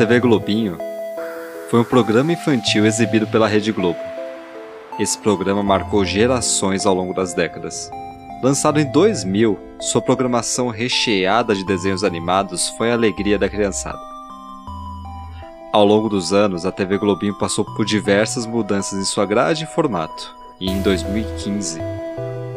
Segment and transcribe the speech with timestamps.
[0.00, 0.78] TV Globinho
[1.68, 3.98] foi um programa infantil exibido pela Rede Globo.
[4.98, 7.90] Esse programa marcou gerações ao longo das décadas.
[8.42, 14.00] Lançado em 2000, sua programação recheada de desenhos animados foi a alegria da criançada.
[15.70, 19.66] Ao longo dos anos, a TV Globinho passou por diversas mudanças em sua grade e
[19.66, 21.78] formato, e em 2015,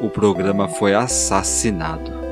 [0.02, 2.23] o programa foi assassinado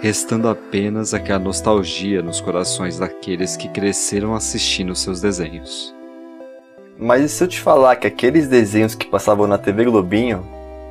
[0.00, 5.94] restando apenas aquela nostalgia nos corações daqueles que cresceram assistindo seus desenhos.
[6.98, 10.44] Mas e se eu te falar que aqueles desenhos que passavam na TV Globinho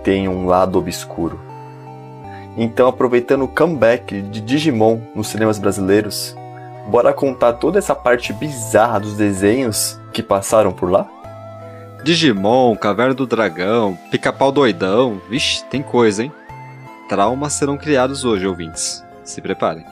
[0.04, 1.40] têm um lado obscuro?
[2.58, 6.36] Então, aproveitando o comeback de Digimon nos cinemas brasileiros,
[6.88, 11.08] bora contar toda essa parte bizarra dos desenhos que passaram por lá?
[12.04, 16.32] Digimon, Caverna do Dragão, Pica-Pau Doidão, vixe, tem coisa, hein?
[17.08, 19.04] Traumas serão criados hoje, ouvintes.
[19.24, 19.86] Se preparem.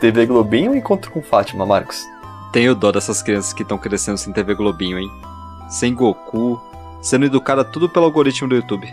[0.00, 2.04] TV Globinho ou encontro com Fátima, Marcos?
[2.52, 5.10] Tenho dó dessas crianças que estão crescendo sem TV Globinho, hein?
[5.68, 6.60] Sem Goku,
[7.02, 8.86] sendo educada tudo pelo algoritmo do YouTube.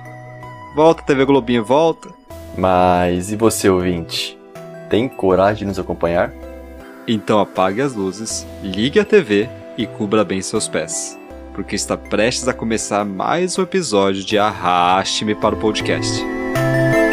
[0.75, 2.09] Volta, TV Globinho, volta.
[2.57, 4.39] Mas e você, ouvinte?
[4.89, 6.31] Tem coragem de nos acompanhar?
[7.07, 11.19] Então apague as luzes, ligue a TV e cubra bem seus pés.
[11.53, 16.42] Porque está prestes a começar mais um episódio de Arraste-me para o podcast.
[16.91, 17.12] Bye.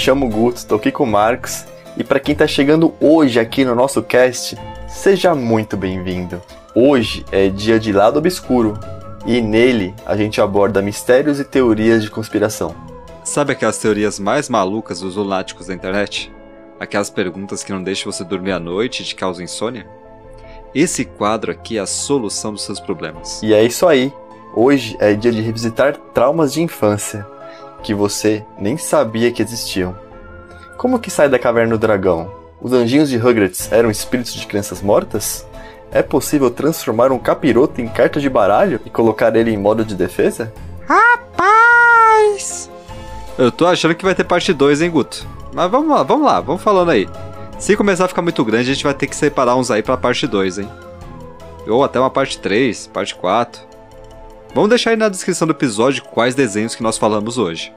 [0.00, 1.66] Chamo Guto, estou aqui com o Marcos.
[1.94, 4.56] E para quem está chegando hoje aqui no nosso cast,
[4.88, 6.40] seja muito bem-vindo.
[6.74, 8.78] Hoje é dia de Lado Obscuro
[9.26, 12.74] e nele a gente aborda mistérios e teorias de conspiração.
[13.22, 16.32] Sabe aquelas teorias mais malucas dos lunáticos da internet?
[16.78, 19.86] Aquelas perguntas que não deixam você dormir à noite e te causam insônia?
[20.74, 23.42] Esse quadro aqui é a solução dos seus problemas.
[23.42, 24.10] E é isso aí.
[24.56, 27.26] Hoje é dia de revisitar traumas de infância
[27.82, 29.96] que você nem sabia que existiam.
[30.76, 32.32] Como que sai da caverna do dragão?
[32.60, 35.46] Os anjinhos de Rugrats eram espíritos de crianças mortas?
[35.92, 39.94] É possível transformar um capiroto em carta de baralho e colocar ele em modo de
[39.94, 40.52] defesa?
[40.86, 42.70] Rapaz!
[43.36, 45.26] Eu tô achando que vai ter parte 2, hein, Guto?
[45.52, 47.08] Mas vamos lá, vamos lá, vamos falando aí.
[47.58, 49.96] Se começar a ficar muito grande, a gente vai ter que separar uns aí pra
[49.96, 50.70] parte 2, hein?
[51.66, 53.69] Ou até uma parte 3, parte 4.
[54.54, 57.72] Vamos deixar aí na descrição do episódio quais desenhos que nós falamos hoje.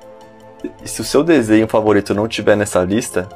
[0.83, 3.27] E se o seu desenho favorito não tiver nessa lista,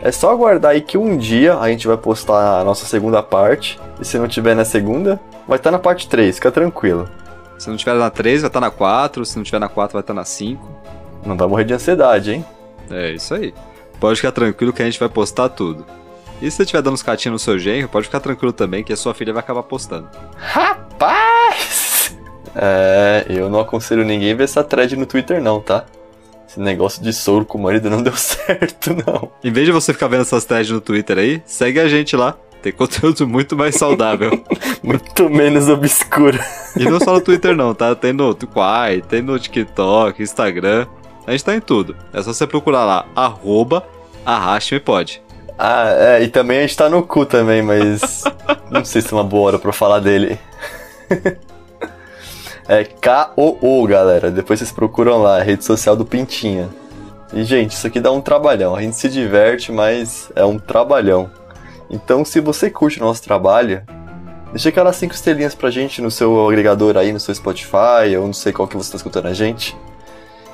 [0.00, 3.80] é só aguardar aí que um dia a gente vai postar a nossa segunda parte.
[4.00, 7.08] E se não tiver na segunda, vai estar na parte 3, fica tranquilo.
[7.58, 9.24] Se não tiver na 3, vai estar na 4.
[9.24, 10.68] Se não tiver na 4, vai estar na 5.
[11.24, 12.44] Não vai morrer de ansiedade, hein?
[12.90, 13.54] É isso aí.
[13.98, 15.86] Pode ficar tranquilo que a gente vai postar tudo.
[16.42, 18.92] E se você estiver dando uns catinhos no seu genro, pode ficar tranquilo também que
[18.92, 20.08] a sua filha vai acabar postando.
[20.36, 21.83] Rapaz!
[22.54, 25.84] É, eu não aconselho ninguém a ver essa thread no Twitter não, tá?
[26.48, 29.30] Esse negócio de soro com o marido não deu certo, não.
[29.42, 32.36] Em vez de você ficar vendo essas threads no Twitter aí, segue a gente lá.
[32.62, 34.30] Tem conteúdo muito mais saudável.
[34.82, 36.38] Muito menos obscuro.
[36.76, 37.94] e não só no Twitter não, tá?
[37.94, 40.86] Tem no Quai, tem no TikTok, Instagram.
[41.26, 41.96] A gente tá em tudo.
[42.12, 43.82] É só você procurar lá, arroba
[44.26, 45.22] arraste-me-pode.
[45.58, 48.24] Ah, é, e também a gente tá no cu também, mas
[48.70, 50.38] não sei se é uma boa hora pra falar dele.
[52.68, 54.30] É K-O-O, galera.
[54.30, 56.68] Depois vocês procuram lá, rede social do Pintinha.
[57.32, 58.74] E, gente, isso aqui dá um trabalhão.
[58.74, 61.30] A gente se diverte, mas é um trabalhão.
[61.90, 63.82] Então, se você curte o nosso trabalho,
[64.52, 68.32] deixa aquelas 5 estrelinhas pra gente no seu agregador aí, no seu Spotify, ou não
[68.32, 69.76] sei qual que você tá escutando a gente.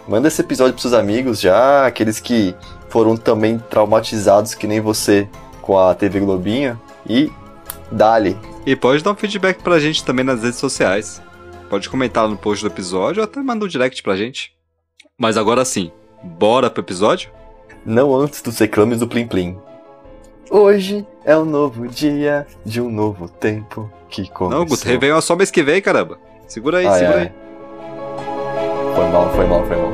[0.09, 2.55] Manda esse episódio pros seus amigos já, aqueles que
[2.89, 5.29] foram também traumatizados que nem você
[5.63, 6.81] com a TV Globinho.
[7.07, 7.31] E
[7.93, 8.37] dale.
[8.67, 11.23] E pode dar um feedback pra gente também nas redes sociais.
[11.71, 14.53] Pode comentar no post do episódio ou até manda um direct pra gente.
[15.17, 17.31] Mas agora sim, bora pro episódio?
[17.87, 19.57] Não antes dos reclames do Plim Plim.
[20.51, 24.59] Hoje é um novo dia de um novo tempo que começou.
[24.59, 26.19] Não, Guto, Réveillon é só mês que vem, caramba.
[26.49, 27.23] Segura aí, Ai, segura ai.
[27.23, 27.33] aí.
[28.97, 29.93] Foi mal, foi mal, foi mal.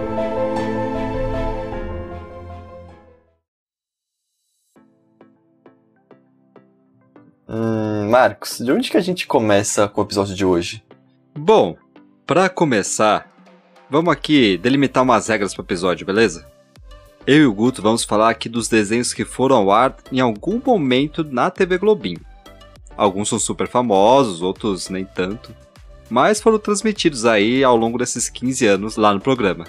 [7.47, 10.83] Hum, Marcos, de onde que a gente começa com o episódio de hoje?
[11.39, 11.77] Bom,
[12.27, 13.31] pra começar,
[13.91, 16.51] vamos aqui delimitar umas regras pro episódio, beleza?
[17.27, 20.59] Eu e o Guto vamos falar aqui dos desenhos que foram ao ar em algum
[20.65, 22.23] momento na TV Globinho.
[22.97, 25.55] Alguns são super famosos, outros nem tanto.
[26.09, 29.67] Mas foram transmitidos aí ao longo desses 15 anos lá no programa.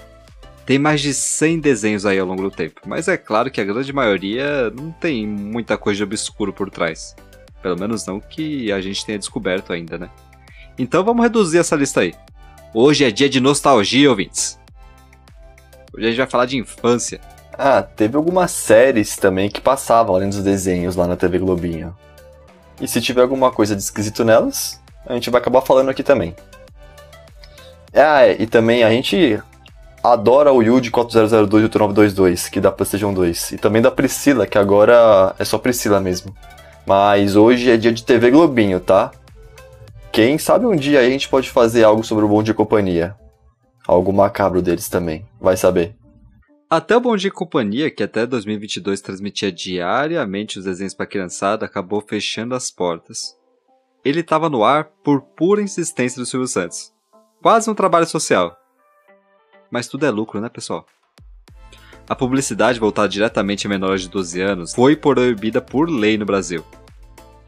[0.64, 3.64] Tem mais de 100 desenhos aí ao longo do tempo, mas é claro que a
[3.64, 7.14] grande maioria não tem muita coisa de obscuro por trás.
[7.60, 10.08] Pelo menos não que a gente tenha descoberto ainda, né?
[10.78, 12.14] Então vamos reduzir essa lista aí.
[12.72, 14.58] Hoje é dia de nostalgia, ouvintes.
[15.92, 17.20] Hoje a gente vai falar de infância.
[17.52, 21.96] Ah, teve algumas séries também que passavam além dos desenhos lá na TV Globinho.
[22.80, 26.36] E se tiver alguma coisa de esquisito nelas, a gente vai acabar falando aqui também.
[27.92, 29.42] Ah, é, e também a gente
[30.04, 33.52] adora o Yuji 4002 e o 922, que dá PlayStation 2.
[33.52, 36.32] E também da Priscila, que agora é só Priscila mesmo.
[36.86, 39.10] Mas hoje é dia de TV Globinho, tá?
[40.18, 43.16] Quem sabe um dia a gente pode fazer algo sobre o Bom Dia Companhia.
[43.86, 45.94] Algo macabro deles também, vai saber.
[46.68, 52.00] Até o Bom Dia Companhia, que até 2022 transmitia diariamente os desenhos para criançada, acabou
[52.00, 53.36] fechando as portas.
[54.04, 56.92] Ele estava no ar por pura insistência do Silvio Santos.
[57.40, 58.58] Quase um trabalho social.
[59.70, 60.84] Mas tudo é lucro, né, pessoal?
[62.08, 66.64] A publicidade voltada diretamente a menores de 12 anos foi proibida por lei no Brasil.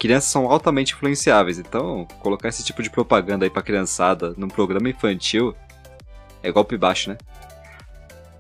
[0.00, 4.88] Crianças são altamente influenciáveis, então colocar esse tipo de propaganda aí pra criançada num programa
[4.88, 5.54] infantil
[6.42, 7.18] é golpe baixo, né?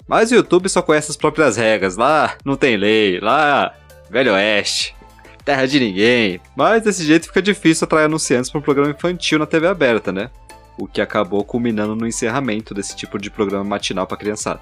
[0.08, 1.98] Mas o YouTube só conhece as próprias regras.
[1.98, 3.74] Lá não tem lei, lá
[4.08, 4.96] Velho Oeste,
[5.44, 6.40] terra de ninguém.
[6.56, 10.30] Mas desse jeito fica difícil atrair anunciantes para um programa infantil na TV aberta, né?
[10.78, 14.60] O que acabou culminando no encerramento desse tipo de programa matinal para criançada.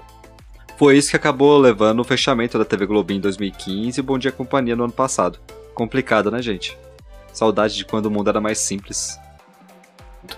[0.77, 4.33] Foi isso que acabou levando o fechamento da TV Globinho em 2015 e Bom Dia
[4.33, 5.39] Companhia no ano passado.
[5.73, 6.77] Complicado, né, gente?
[7.39, 9.17] Saudade de quando o mundo era mais simples.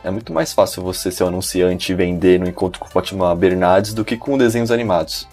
[0.04, 3.96] É muito mais fácil você ser um anunciante e vender no encontro com Fátima Bernardes
[3.96, 5.28] do que com desenhos animados.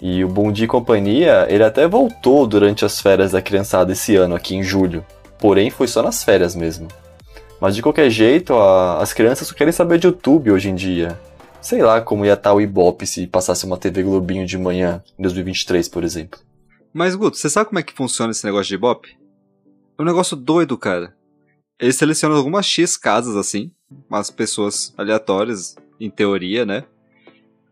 [0.00, 4.16] E o Bom Dia e Companhia, ele até voltou durante as férias da criançada esse
[4.16, 5.04] ano, aqui em julho.
[5.38, 6.88] Porém, foi só nas férias mesmo.
[7.60, 9.02] Mas de qualquer jeito, a...
[9.02, 11.20] as crianças só querem saber de YouTube hoje em dia.
[11.60, 15.22] Sei lá como ia estar o Ibope se passasse uma TV Globinho de manhã, em
[15.22, 16.40] 2023, por exemplo.
[16.90, 19.19] Mas, Guto, você sabe como é que funciona esse negócio de Ibope?
[20.00, 21.14] É um negócio doido, cara.
[21.78, 23.70] Eles selecionam algumas X casas assim,
[24.08, 26.84] umas pessoas aleatórias, em teoria, né?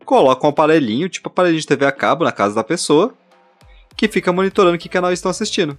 [0.05, 3.15] Colocam um aparelhinho, tipo aparelhinho de TV a cabo na casa da pessoa,
[3.97, 5.75] que fica monitorando que canal estão assistindo.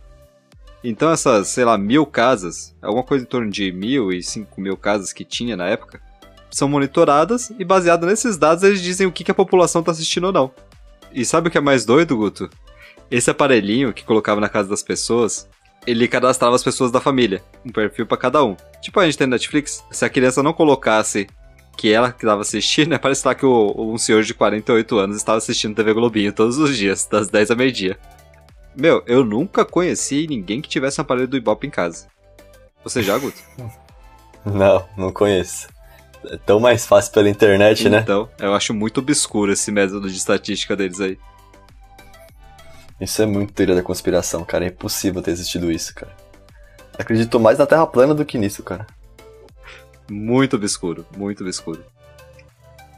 [0.82, 4.76] Então essas, sei lá, mil casas, alguma coisa em torno de mil e cinco mil
[4.76, 6.02] casas que tinha na época,
[6.50, 10.24] são monitoradas e baseado nesses dados eles dizem o que, que a população está assistindo
[10.24, 10.50] ou não.
[11.12, 12.50] E sabe o que é mais doido, Guto?
[13.08, 15.48] Esse aparelhinho que colocava na casa das pessoas,
[15.86, 18.56] ele cadastrava as pessoas da família, um perfil para cada um.
[18.80, 21.26] Tipo a gente tem no Netflix, se a criança não colocasse
[21.76, 25.16] que ela que estava assistindo, né, parece lá que o, um senhor de 48 anos
[25.16, 27.98] estava assistindo TV Globinho todos os dias, das 10 a meio-dia.
[28.76, 32.06] Meu, eu nunca conheci ninguém que tivesse um aparelho do Ibope em casa.
[32.84, 33.38] Você já, Guto?
[34.42, 35.68] Não, não conheço.
[36.24, 38.00] É tão mais fácil pela internet, então, né?
[38.00, 41.18] Então, eu acho muito obscuro esse método de estatística deles aí.
[43.00, 44.64] Isso é muito teoria da conspiração, cara.
[44.64, 46.14] É impossível ter existido isso, cara.
[46.98, 48.86] Acredito mais na Terra plana do que nisso, cara.
[50.10, 51.82] Muito obscuro, muito obscuro.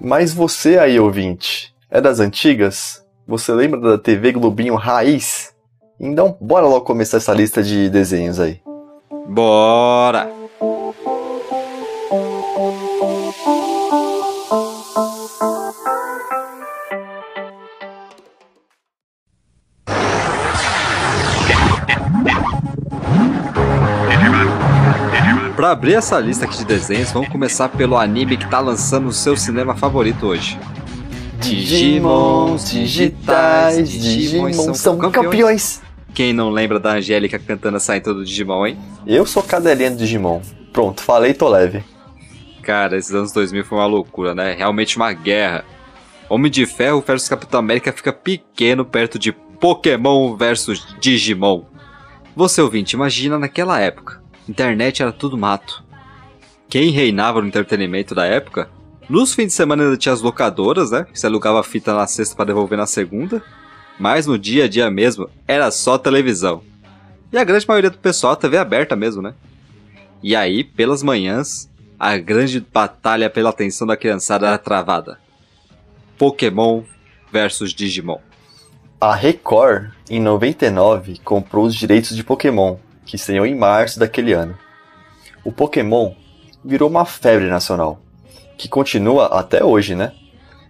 [0.00, 3.04] Mas você aí, ouvinte, é das antigas?
[3.28, 5.54] Você lembra da TV Globinho Raiz?
[6.00, 8.60] Então, bora logo começar essa lista de desenhos aí.
[9.28, 10.41] Bora!
[25.62, 29.12] Para abrir essa lista aqui de desenhos, vamos começar pelo anime que tá lançando o
[29.12, 30.58] seu cinema favorito hoje.
[31.38, 35.24] Digimons digitais, Digimons são, são campeões.
[35.24, 35.82] campeões.
[36.12, 38.78] Quem não lembra da Angélica cantando essa intro do Digimon, hein?
[39.06, 40.40] Eu sou cadelinha do Digimon.
[40.72, 41.84] Pronto, falei, tô leve.
[42.64, 44.54] Cara, esses anos 2000 foi uma loucura, né?
[44.54, 45.64] Realmente uma guerra.
[46.28, 51.62] Homem de Ferro versus Capitão América fica pequeno perto de Pokémon versus Digimon.
[52.34, 55.84] Você ouvinte, imagina naquela época internet era tudo mato.
[56.68, 58.68] Quem reinava no entretenimento da época?
[59.08, 61.06] Nos fins de semana ainda tinha as locadoras, né?
[61.12, 63.42] Você alugava a fita na sexta para devolver na segunda.
[63.98, 66.62] Mas no dia a dia mesmo, era só televisão.
[67.30, 69.34] E a grande maioria do pessoal, a TV aberta mesmo, né?
[70.22, 71.68] E aí, pelas manhãs,
[71.98, 75.18] a grande batalha pela atenção da criançada era travada.
[76.16, 76.82] Pokémon
[77.30, 78.20] versus Digimon.
[79.00, 84.56] A Record, em 99, comprou os direitos de Pokémon que estreou em março daquele ano.
[85.44, 86.14] O Pokémon
[86.64, 88.00] virou uma febre nacional,
[88.56, 90.12] que continua até hoje, né?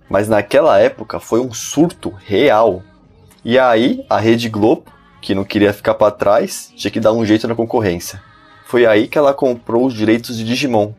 [0.08, 2.82] Mas naquela época foi um surto real.
[3.44, 4.84] E aí a Rede Globo,
[5.20, 8.22] que não queria ficar para trás, tinha que dar um jeito na concorrência.
[8.64, 10.94] foi aí que ela comprou os direitos de Digimon.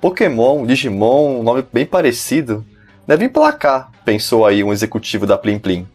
[0.00, 2.64] Pokémon, Digimon, um nome bem parecido,
[3.06, 5.86] deve emplacar, pensou aí um executivo da Plim Plim.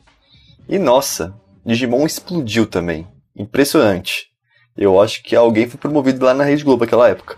[0.69, 1.33] E nossa,
[1.65, 3.07] Digimon explodiu também.
[3.35, 4.34] Impressionante.
[4.77, 7.37] Eu acho que alguém foi promovido lá na Rede Globo naquela época.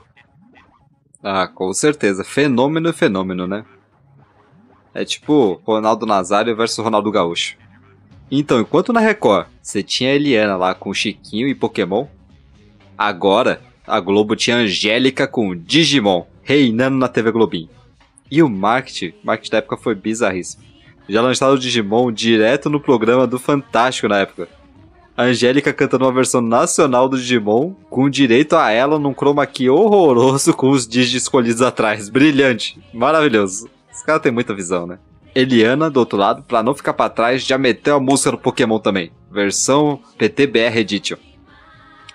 [1.22, 2.24] Ah, com certeza.
[2.24, 3.66] Fenômeno é fenômeno, né?
[4.94, 7.56] É tipo Ronaldo Nazário versus Ronaldo Gaúcho.
[8.32, 12.08] Então, enquanto na Record você tinha a Eliana lá com Chiquinho e Pokémon,
[12.98, 17.70] agora a Globo tinha a Angélica com Digimon reinando na TV Globinho.
[18.32, 20.64] E o marketing, marketing da época foi bizarríssimo.
[21.08, 24.50] Já lançaram o Digimon direto no programa do Fantástico na época.
[25.18, 29.68] A Angélica cantando uma versão nacional do Digimon, com direito a ela num chroma key
[29.68, 32.08] horroroso com os Digi escolhidos atrás.
[32.08, 33.68] Brilhante, maravilhoso.
[33.92, 35.00] Esse cara tem muita visão, né?
[35.34, 38.78] Eliana, do outro lado, pra não ficar pra trás, já meteu a música no Pokémon
[38.78, 39.12] também.
[39.32, 41.18] Versão PTBR Edition.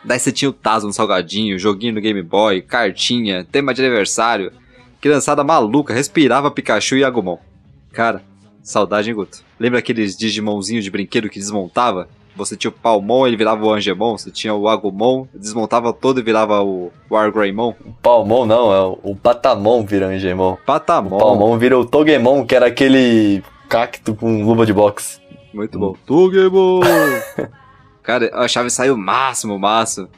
[0.05, 4.53] Daí você tinha o Tazo no Salgadinho, joguinho no Game Boy, cartinha, tema de aniversário.
[5.01, 7.39] Criançada maluca, respirava Pikachu e Agumon.
[7.93, 8.23] Cara,
[8.63, 9.39] saudade, hein, Guto?
[9.59, 12.09] Lembra aqueles Digimonzinhos de brinquedo que desmontava?
[12.37, 14.17] Você tinha o Palmon, ele virava o Angemon.
[14.17, 17.75] Você tinha o Agumon, desmontava todo e virava o Wargreymon.
[17.85, 20.57] O Palmon não, é o, Patamon vira Angemon.
[20.65, 21.17] Patamon.
[21.17, 25.21] O Palmon vira o Togemon, que era aquele cacto com luva de boxe.
[25.53, 25.95] Muito bom.
[26.07, 26.81] Togemon!
[28.03, 30.09] Cara, eu achava isso aí o máximo, o máximo.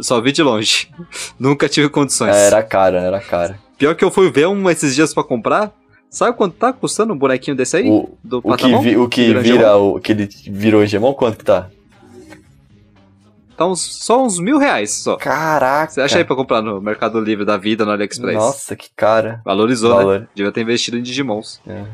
[0.00, 0.88] Só vi de longe.
[1.38, 2.34] Nunca tive condições.
[2.36, 3.58] É, era cara, era cara.
[3.76, 5.72] Pior que eu fui ver um esses dias pra comprar.
[6.10, 7.88] Sabe quanto tá custando um bonequinho desse aí?
[7.88, 11.44] O, do o que, vi- o que Vira o que ele virou Angemon, quanto que
[11.44, 11.68] tá?
[13.56, 15.16] Tá uns, só uns mil reais só.
[15.16, 15.90] Caraca!
[15.90, 18.34] Você acha aí pra comprar no Mercado Livre da vida, no AliExpress?
[18.34, 19.40] Nossa, que cara.
[19.44, 20.20] Valorizou, Valor.
[20.20, 20.26] né?
[20.34, 21.60] Devia ter investido em Digimons.
[21.66, 21.84] É.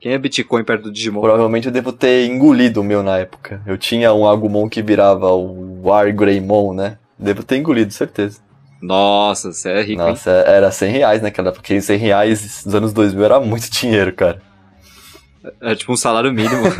[0.00, 1.20] Quem é Bitcoin perto do Digimon?
[1.20, 3.60] Provavelmente eu devo ter engolido o meu na época.
[3.66, 6.96] Eu tinha um Agumon que virava o Wargreymon, né?
[7.18, 8.40] Devo ter engolido, certeza.
[8.80, 10.08] Nossa, você é rico, hein?
[10.08, 11.62] Nossa, era 100 reais naquela época.
[11.62, 14.40] Porque 100 reais nos anos 2000 era muito dinheiro, cara.
[15.60, 16.64] É tipo um salário mínimo.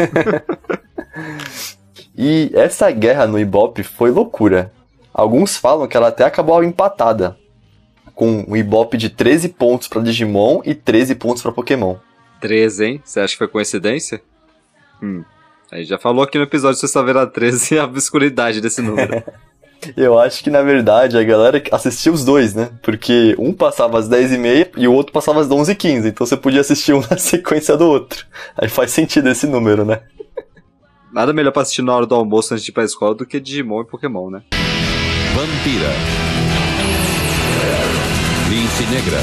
[2.23, 4.71] E essa guerra no Ibope foi loucura.
[5.13, 7.39] Alguns falam que ela até acabou empatada.
[8.15, 11.97] Com um Ibope de 13 pontos pra Digimon e 13 pontos pra Pokémon.
[12.43, 13.03] 13, hein?
[13.03, 14.21] Você acha que foi coincidência?
[15.03, 15.25] Hum.
[15.73, 19.25] A gente já falou aqui no episódio de Sexta-feira 13 a obscuridade desse número.
[19.97, 22.71] Eu acho que na verdade a galera assistia os dois, né?
[22.83, 26.07] Porque um passava às 10h30 e o outro passava às 11h15.
[26.07, 28.27] Então você podia assistir um na sequência do outro.
[28.57, 30.01] Aí faz sentido esse número, né?
[31.13, 33.41] Nada melhor pra assistir na hora do almoço antes de ir pra escola do que
[33.41, 34.43] Digimon e Pokémon, né?
[35.35, 35.91] Vampira.
[38.49, 39.19] Lince Negra.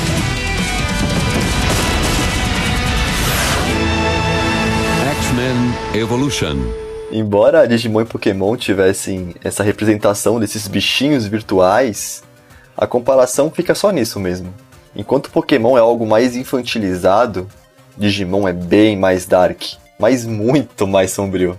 [5.18, 6.87] X-Men Evolution.
[7.10, 12.22] Embora Digimon e Pokémon tivessem essa representação desses bichinhos virtuais,
[12.76, 14.54] a comparação fica só nisso mesmo.
[14.94, 17.48] Enquanto Pokémon é algo mais infantilizado,
[17.96, 19.62] Digimon é bem mais dark,
[19.98, 21.58] mas muito mais sombrio.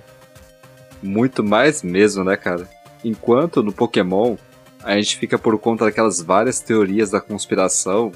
[1.02, 2.68] Muito mais mesmo, né, cara?
[3.02, 4.36] Enquanto no Pokémon
[4.84, 8.12] a gente fica por conta daquelas várias teorias da conspiração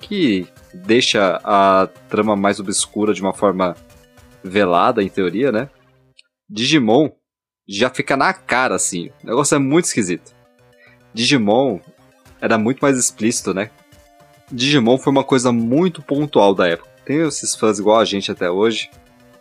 [0.00, 3.76] que deixa a trama mais obscura de uma forma
[4.42, 5.68] velada, em teoria, né?
[6.52, 7.10] Digimon
[7.68, 9.10] já fica na cara, assim.
[9.22, 10.34] O negócio é muito esquisito.
[11.14, 11.78] Digimon
[12.40, 13.70] era muito mais explícito, né?
[14.50, 16.90] Digimon foi uma coisa muito pontual da época.
[17.04, 18.90] Tem esses fãs igual a gente até hoje,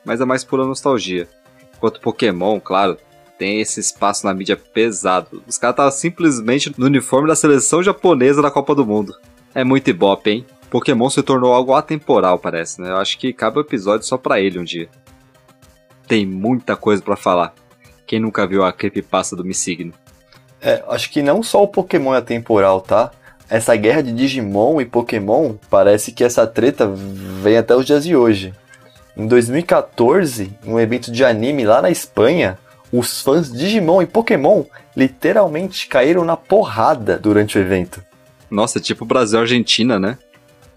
[0.06, 1.28] mas é mais pura nostalgia.
[1.76, 2.96] Enquanto Pokémon, claro,
[3.40, 5.42] tem esse espaço na mídia pesado.
[5.48, 9.16] Os caras estavam simplesmente no uniforme da seleção japonesa da Copa do Mundo.
[9.56, 10.46] É muito ibope, hein?
[10.70, 12.92] Pokémon se tornou algo atemporal, parece, né?
[12.92, 14.88] Eu acho que cabe um episódio só pra ele um dia.
[16.10, 17.54] Tem muita coisa pra falar.
[18.08, 19.94] Quem nunca viu a creepypasta do Missigno?
[20.60, 23.12] É, acho que não só o Pokémon é atemporal, tá?
[23.48, 26.92] Essa guerra de Digimon e Pokémon, parece que essa treta
[27.44, 28.56] vem até os dias de hoje.
[29.16, 32.58] Em 2014, em um evento de anime lá na Espanha,
[32.92, 34.64] os fãs de Digimon e Pokémon
[34.98, 38.04] literalmente caíram na porrada durante o evento.
[38.50, 40.18] Nossa, tipo Brasil e Argentina, né?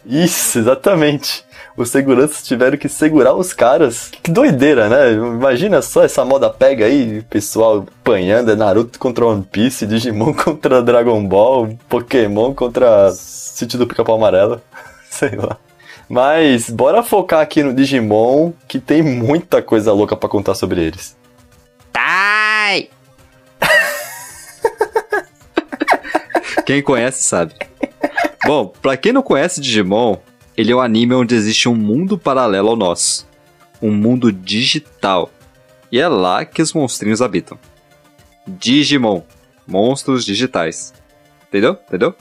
[0.05, 1.43] Isso, exatamente.
[1.77, 4.11] Os seguranças tiveram que segurar os caras.
[4.23, 5.13] Que doideira, né?
[5.13, 10.35] Imagina só essa moda pega aí, o pessoal apanhando, é Naruto contra One Piece, Digimon
[10.45, 14.61] contra Dragon Ball, Pokémon contra Sítio do Pica-Pau Amarelo.
[15.11, 15.57] Sei lá.
[16.09, 21.17] Mas bora focar aqui no Digimon, que tem muita coisa louca pra contar sobre eles.
[21.91, 22.91] Tai!
[26.67, 27.55] Quem conhece sabe.
[28.45, 30.17] Bom, pra quem não conhece Digimon,
[30.57, 33.27] ele é um anime onde existe um mundo paralelo ao nosso.
[33.81, 35.31] Um mundo digital.
[35.91, 37.59] E é lá que os monstrinhos habitam.
[38.47, 39.23] Digimon.
[39.67, 40.93] Monstros digitais.
[41.49, 41.79] Entendeu?
[41.89, 42.15] Entendeu?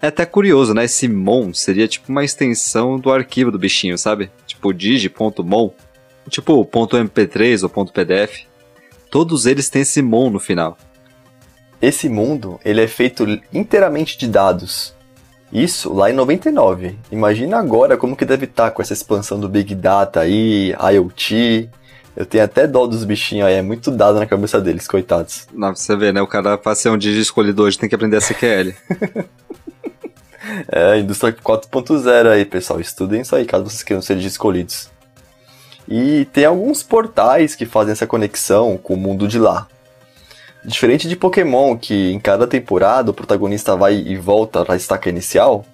[0.00, 0.84] É até curioso, né?
[0.84, 4.30] Esse mon seria tipo uma extensão do arquivo do bichinho, sabe?
[4.46, 5.70] Tipo digi.mon.
[6.28, 8.46] Tipo .mp3 ou .pdf.
[9.10, 10.76] Todos eles têm esse mon no final.
[11.80, 14.94] Esse mundo, ele é feito inteiramente de dados.
[15.52, 16.96] Isso lá em 99.
[17.10, 21.68] Imagina agora como que deve estar com essa expansão do Big Data aí, IoT.
[22.16, 25.46] Eu tenho até dó dos bichinhos aí, é muito dado na cabeça deles, coitados.
[25.52, 26.22] Não, você vê, né?
[26.22, 28.74] O cara, pra ser um digi escolhido hoje, tem que aprender SQL.
[30.68, 32.80] é, indústria 4.0 aí, pessoal.
[32.80, 34.90] Estudem isso aí, caso vocês queiram ser escolhidos.
[35.88, 39.66] E tem alguns portais que fazem essa conexão com o mundo de lá.
[40.64, 45.10] Diferente de Pokémon, que em cada temporada o protagonista vai e volta para a estaca
[45.10, 45.64] inicial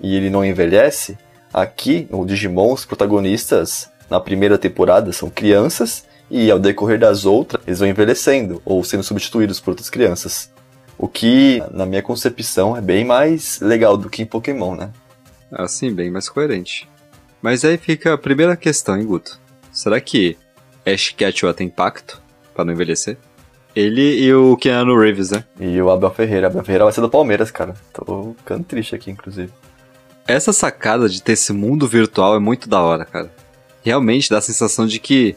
[0.00, 1.18] e ele não envelhece,
[1.52, 7.62] aqui no Digimon os protagonistas na primeira temporada são crianças e ao decorrer das outras
[7.66, 10.50] eles vão envelhecendo ou sendo substituídos por outras crianças.
[10.96, 14.90] O que, na minha concepção, é bem mais legal do que em Pokémon, né?
[15.52, 16.88] Assim, bem mais coerente.
[17.42, 19.38] Mas aí fica a primeira questão, hein, Guto?
[19.70, 20.38] Será que
[20.86, 22.22] Ash Ketchum tem impacto
[22.54, 23.18] para não envelhecer?
[23.76, 25.44] Ele e o Keanu Reeves, né?
[25.60, 26.46] E o Abel Ferreira.
[26.46, 27.74] Abel Ferreira vai ser do Palmeiras, cara.
[27.92, 29.52] Tô ficando triste aqui, inclusive.
[30.26, 33.30] Essa sacada de ter esse mundo virtual é muito da hora, cara.
[33.84, 35.36] Realmente dá a sensação de que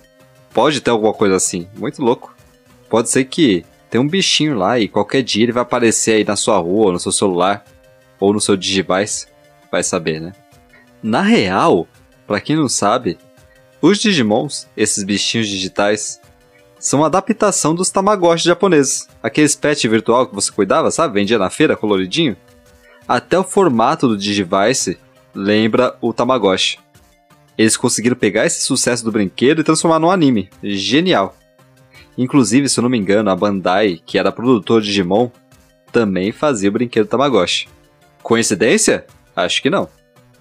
[0.53, 1.67] pode ter alguma coisa assim.
[1.75, 2.33] Muito louco.
[2.89, 6.37] Pode ser que tem um bichinho lá e qualquer dia ele vai aparecer aí na
[6.37, 7.65] sua rua, ou no seu celular,
[8.21, 9.27] ou no seu Digivice.
[9.69, 10.31] Vai saber, né?
[11.03, 11.85] Na real,
[12.25, 13.17] para quem não sabe,
[13.81, 16.21] os Digimons, esses bichinhos digitais,
[16.79, 19.07] são uma adaptação dos Tamagotchi japoneses.
[19.21, 21.15] Aqueles pet virtual que você cuidava, sabe?
[21.15, 22.37] Vendia na feira coloridinho.
[23.07, 24.97] Até o formato do Digivice
[25.35, 26.79] lembra o Tamagotchi.
[27.57, 30.49] Eles conseguiram pegar esse sucesso do brinquedo e transformar num anime.
[30.63, 31.35] Genial.
[32.17, 35.29] Inclusive, se eu não me engano, a Bandai, que era produtor de Digimon,
[35.91, 37.67] também fazia o brinquedo Tamagotchi.
[38.23, 39.05] Coincidência?
[39.35, 39.89] Acho que não.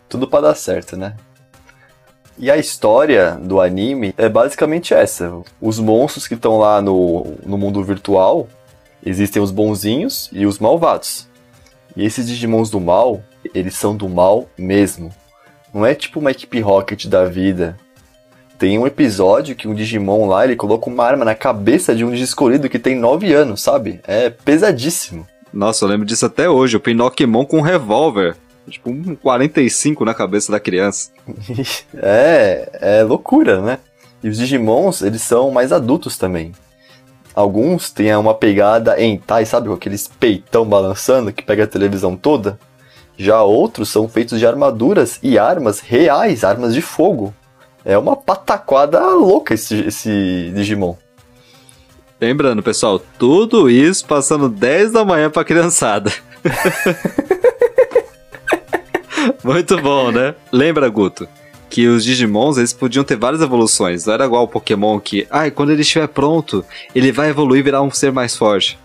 [0.09, 1.17] Tudo para dar certo, né?
[2.39, 5.43] E a história do anime é basicamente essa.
[5.61, 8.47] Os monstros que estão lá no, no mundo virtual,
[9.05, 11.27] existem os bonzinhos e os malvados.
[11.97, 13.21] E esses Digimons do mal,
[13.53, 15.11] eles são do mal mesmo.
[15.75, 17.77] Não é tipo uma equipe Rocket da vida.
[18.57, 22.15] Tem um episódio que um Digimon lá, ele coloca uma arma na cabeça de um
[22.15, 24.01] escolhido que tem 9 anos, sabe?
[24.07, 25.27] É pesadíssimo.
[25.53, 26.77] Nossa, eu lembro disso até hoje.
[26.77, 28.37] O Pinocchimon com um revólver.
[28.69, 31.11] Tipo, um 45 na cabeça da criança.
[31.97, 33.79] é, é loucura, né?
[34.23, 36.53] E os Digimons, eles são mais adultos também.
[37.35, 39.69] Alguns têm uma pegada em Tai, sabe?
[39.69, 42.59] Com aqueles peitão balançando que pega a televisão toda.
[43.17, 47.35] Já outros são feitos de armaduras e armas reais, armas de fogo.
[47.85, 50.97] É uma pataquada louca esse, esse Digimon.
[52.21, 56.13] Lembrando, pessoal, tudo isso passando 10 da manhã pra criançada.
[59.45, 60.35] Muito bom, né?
[60.53, 61.29] Lembra, Guto,
[61.69, 64.07] que os Digimons eles podiam ter várias evoluções.
[64.07, 66.65] Não era igual o Pokémon que, ai, ah, quando ele estiver pronto,
[66.95, 68.79] ele vai evoluir e virar um ser mais forte.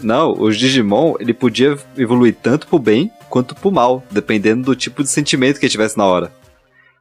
[0.00, 5.02] Não, os Digimon ele podia evoluir tanto pro bem quanto pro mal, dependendo do tipo
[5.02, 6.32] de sentimento que ele tivesse na hora.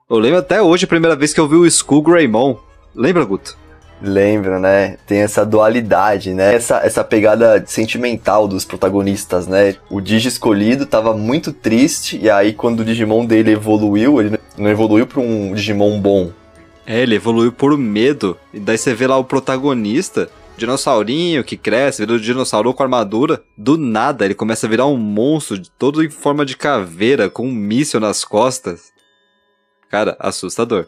[0.10, 2.58] Eu lembro até hoje a primeira vez que eu vi o Skull Greymon.
[2.96, 3.58] Lembra, Guto?
[4.02, 4.98] Lembro, né?
[5.08, 6.54] Tem essa dualidade, né?
[6.54, 9.76] Essa, essa pegada sentimental dos protagonistas, né?
[9.90, 14.70] O Digi escolhido tava muito triste, e aí quando o Digimon dele evoluiu, ele não
[14.70, 16.32] evoluiu pra um Digimon bom.
[16.86, 18.38] É, ele evoluiu por medo.
[18.54, 23.44] E daí você vê lá o protagonista, dinossaurinho que cresce, vira o dinossauro com armadura.
[23.58, 27.52] Do nada, ele começa a virar um monstro, todo em forma de caveira, com um
[27.52, 28.94] míssil nas costas.
[29.90, 30.88] Cara, assustador.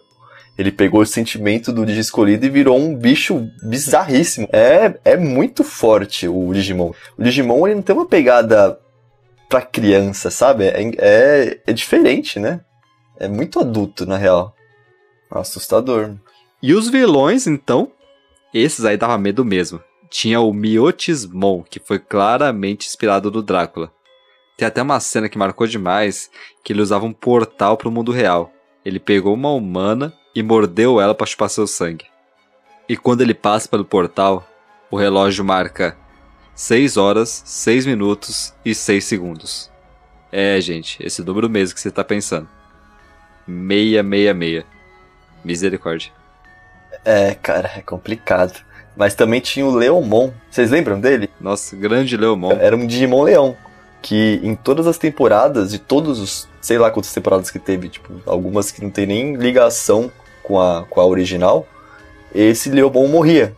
[0.59, 4.45] Ele pegou o sentimento do Digi escolhido e virou um bicho bizarríssimo.
[4.51, 6.91] É, é muito forte o Digimon.
[7.17, 8.77] O Digimon ele não tem uma pegada
[9.47, 10.65] pra criança, sabe?
[10.65, 12.59] É, é, é diferente, né?
[13.17, 14.53] É muito adulto, na real.
[15.31, 16.17] Assustador.
[16.61, 17.89] E os vilões, então?
[18.53, 19.81] Esses aí dava medo mesmo.
[20.09, 23.93] Tinha o Miotismon, que foi claramente inspirado no Drácula.
[24.57, 26.29] Tem até uma cena que marcou demais,
[26.65, 28.51] que ele usava um portal para o mundo real.
[28.83, 32.05] Ele pegou uma humana e mordeu ela para chupar seu sangue.
[32.87, 34.47] E quando ele passa pelo portal,
[34.89, 35.95] o relógio marca
[36.55, 39.71] 6 horas, 6 minutos e 6 segundos.
[40.31, 42.47] É, gente, esse número mesmo que você tá pensando.
[43.45, 44.65] 666.
[45.43, 46.11] Misericórdia.
[47.05, 48.59] É, cara, é complicado.
[48.95, 50.31] Mas também tinha o Leomon.
[50.49, 51.29] Vocês lembram dele?
[51.39, 52.51] Nossa, grande Leomon.
[52.51, 53.55] Era um Digimon Leão.
[54.01, 56.47] Que em todas as temporadas, de todos os.
[56.61, 60.11] sei lá quantas temporadas que teve, tipo, algumas que não tem nem ligação
[60.49, 61.67] com a, com a original,
[62.33, 63.55] esse Leomon morria.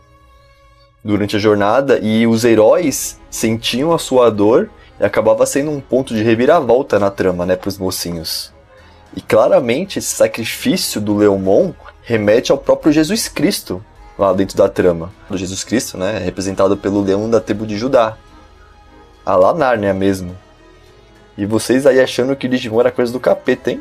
[1.02, 6.14] durante a jornada e os heróis sentiam a sua dor e acabava sendo um ponto
[6.14, 8.52] de reviravolta na trama, né, para os mocinhos.
[9.16, 13.84] E claramente esse sacrifício do Leomon remete ao próprio Jesus Cristo
[14.18, 15.10] lá dentro da trama.
[15.28, 18.16] Do Jesus Cristo, né, representado pelo leão da tribo de Judá.
[19.24, 20.36] A lá Nárnia mesmo.
[21.38, 23.80] E vocês aí achando que Digimon era coisa do capeta, hein?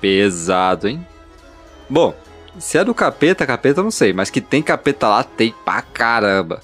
[0.00, 1.06] Pesado, hein?
[1.88, 2.14] Bom,
[2.58, 5.82] se é do capeta, capeta eu não sei, mas que tem capeta lá, tem pra
[5.82, 6.60] caramba.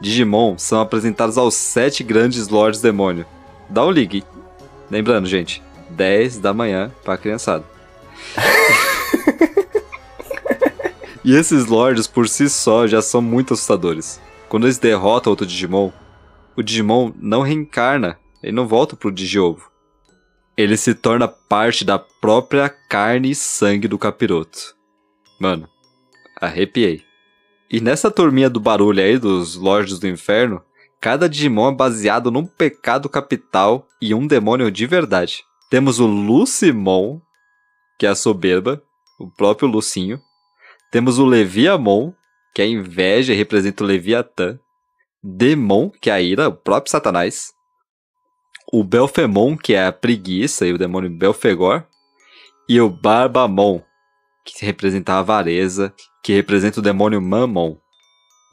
[0.00, 3.26] Digimon são apresentados aos sete grandes Lords Demônio.
[3.68, 4.24] Dá um ligue.
[4.90, 7.64] Lembrando, gente, 10 da manhã pra criançada.
[11.24, 14.20] e esses Lords por si só já são muito assustadores.
[14.48, 15.92] Quando eles derrotam outro Digimon,
[16.56, 19.69] o Digimon não reencarna, ele não volta pro Digiovo.
[20.60, 24.76] Ele se torna parte da própria carne e sangue do capiroto.
[25.40, 25.66] Mano,
[26.38, 27.02] arrepiei.
[27.70, 30.62] E nessa turminha do barulho aí dos Lords do Inferno,
[31.00, 35.42] cada Digimon é baseado num pecado capital e um demônio de verdade.
[35.70, 37.22] Temos o Lucimon,
[37.98, 38.82] que é a soberba,
[39.18, 40.20] o próprio Lucinho.
[40.92, 42.12] Temos o Leviamon,
[42.54, 44.58] que é a inveja e representa o Leviatã.
[45.22, 47.54] Demon, que é a ira, o próprio Satanás.
[48.72, 51.84] O Belfemon, que é a preguiça e o demônio Belfegor.
[52.68, 53.82] E o Barbamon,
[54.44, 57.76] que representa a avareza, que representa o demônio Mammon.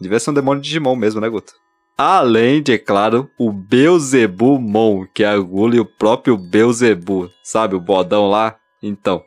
[0.01, 1.53] Devia ser um demônio de Digimon mesmo, né, Guto?
[1.97, 8.56] Além de, é claro, o Beelzebumon, que e o próprio Beelzebu, sabe, o bodão lá?
[8.82, 9.23] Então.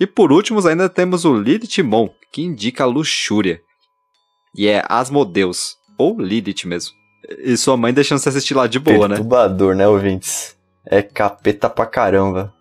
[0.00, 3.62] E por último, ainda temos o Lilithmon, que indica a luxúria.
[4.54, 7.03] E é Asmodeus, ou Lilith mesmo.
[7.38, 9.16] E sua mãe deixando você assistir lá de boa, né?
[9.16, 10.56] Perturbador, né, ouvintes?
[10.86, 12.52] É capeta pra caramba.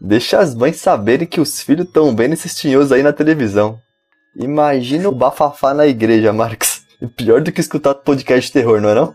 [0.00, 3.78] Deixa as mães saberem que os filhos estão bem nesses tinhosos aí na televisão.
[4.36, 6.82] Imagina o bafafá na igreja, Marcos.
[7.16, 9.14] Pior do que escutar podcast de terror, não é não?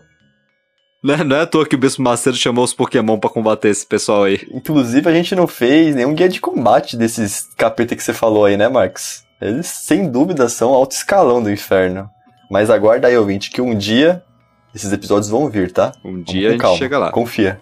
[1.02, 3.68] Não é, não é à toa que o Bispo Macedo chamou os Pokémon para combater
[3.68, 4.40] esse pessoal aí.
[4.50, 8.56] Inclusive, a gente não fez nenhum guia de combate desses capeta que você falou aí,
[8.56, 9.22] né, Marcos?
[9.40, 12.08] Eles, sem dúvida, são alto escalão do inferno.
[12.50, 14.22] Mas aguarda aí, ouvinte, que um dia
[14.74, 15.92] esses episódios vão vir, tá?
[16.04, 16.78] Um dia a gente calma.
[16.78, 17.10] chega lá.
[17.12, 17.60] Confia.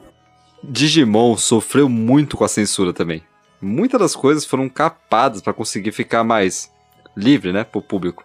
[0.62, 3.22] Digimon sofreu muito com a censura também.
[3.60, 6.72] Muitas das coisas foram capadas para conseguir ficar mais
[7.16, 8.24] livre, né, pro público.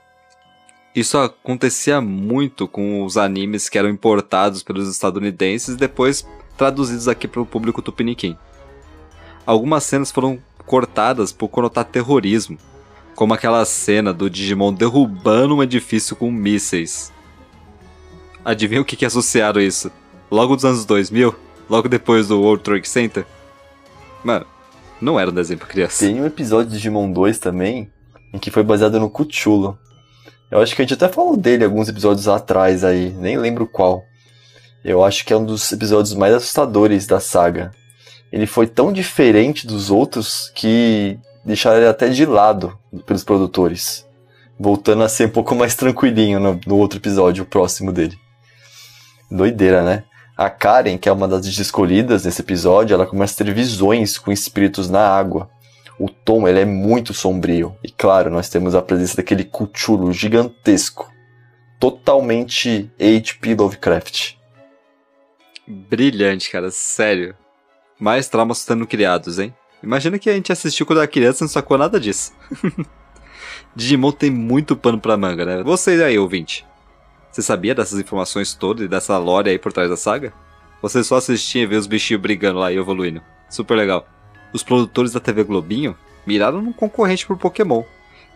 [0.96, 6.26] Isso acontecia muito com os animes que eram importados pelos estadunidenses e depois
[6.58, 8.36] traduzidos aqui para o público tupiniquim.
[9.46, 12.58] Algumas cenas foram cortadas por conotar terrorismo,
[13.16, 17.12] como aquela cena do Digimon derrubando um edifício com mísseis.
[18.48, 19.92] Adivinha o que, que associaram isso?
[20.32, 21.48] Logo dos anos 2000?
[21.70, 23.26] logo depois do World Trade Center.
[24.24, 24.46] Mano,
[25.02, 26.06] não era um desenho pra criança.
[26.06, 27.92] Tem um episódio de Digimon 2 também,
[28.34, 29.78] em que foi baseado no Cuchulo.
[30.50, 34.04] Eu acho que a gente até falou dele alguns episódios atrás aí, nem lembro qual.
[34.84, 37.72] Eu acho que é um dos episódios mais assustadores da saga.
[38.32, 44.06] Ele foi tão diferente dos outros que deixaram ele até de lado pelos produtores.
[44.60, 48.18] Voltando a ser um pouco mais tranquilinho no, no outro episódio, o próximo dele.
[49.30, 50.04] Doideira, né?
[50.36, 54.32] A Karen, que é uma das escolhidas nesse episódio, ela começa a ter visões com
[54.32, 55.50] espíritos na água.
[56.00, 57.76] O tom ele é muito sombrio.
[57.84, 61.12] E claro, nós temos a presença daquele cuchulo gigantesco.
[61.80, 63.56] Totalmente H.P.
[63.56, 64.36] Lovecraft.
[65.68, 67.36] Brilhante, cara, sério.
[68.00, 69.54] Mais traumas sendo criados, hein?
[69.82, 72.32] Imagina que a gente assistiu quando era criança e não sacou nada disso.
[73.76, 75.64] Digimon tem muito pano pra manga, né?
[75.64, 76.67] Vocês aí, ouvinte.
[77.38, 80.34] Você sabia dessas informações todas e dessa lore aí por trás da saga?
[80.82, 83.22] Você só assistia e vê os bichinhos brigando lá e evoluindo.
[83.48, 84.08] Super legal.
[84.52, 85.96] Os produtores da TV Globinho
[86.26, 87.84] miraram num concorrente por Pokémon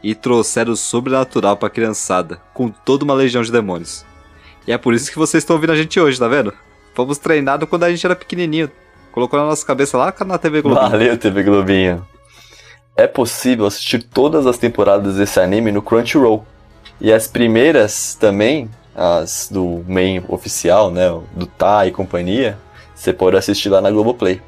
[0.03, 4.05] e trouxeram o sobrenatural pra criançada, com toda uma legião de demônios.
[4.67, 6.53] E é por isso que vocês estão ouvindo a gente hoje, tá vendo?
[6.93, 8.69] Fomos treinados quando a gente era pequenininho.
[9.11, 10.91] Colocou na nossa cabeça lá na TV Globinho.
[10.91, 12.07] Valeu, TV Globinho.
[12.95, 16.45] É possível assistir todas as temporadas desse anime no Crunchyroll.
[16.99, 22.57] E as primeiras também as do main oficial, né, do Tai e companhia,
[22.93, 24.41] você pode assistir lá na Globoplay.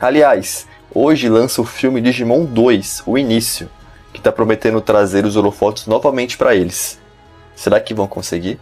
[0.00, 3.68] Aliás, hoje lança o filme Digimon 2, o início,
[4.12, 6.98] que está prometendo trazer os holofotes novamente para eles.
[7.54, 8.58] Será que vão conseguir?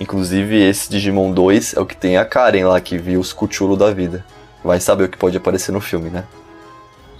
[0.00, 3.78] Inclusive, esse Digimon 2 é o que tem a Karen lá, que viu os cuchulos
[3.78, 4.24] da vida.
[4.62, 6.24] Vai saber o que pode aparecer no filme, né?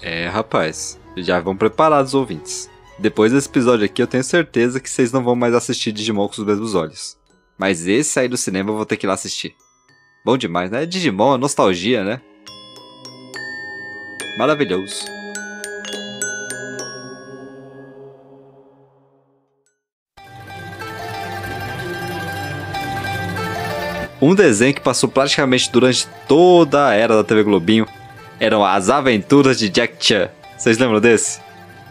[0.03, 0.99] É, rapaz.
[1.17, 2.69] Já vão preparados, ouvintes.
[2.99, 6.41] Depois desse episódio aqui, eu tenho certeza que vocês não vão mais assistir Digimon com
[6.41, 7.17] os mesmos olhos.
[7.59, 9.55] Mas esse aí do cinema eu vou ter que ir lá assistir.
[10.25, 10.87] Bom demais, né?
[10.87, 12.21] Digimon é nostalgia, né?
[14.39, 15.05] Maravilhoso.
[24.23, 27.87] Um desenho que passou praticamente durante toda a era da TV Globinho
[28.41, 30.31] eram as aventuras de Jack Chan.
[30.57, 31.41] Vocês lembram desse?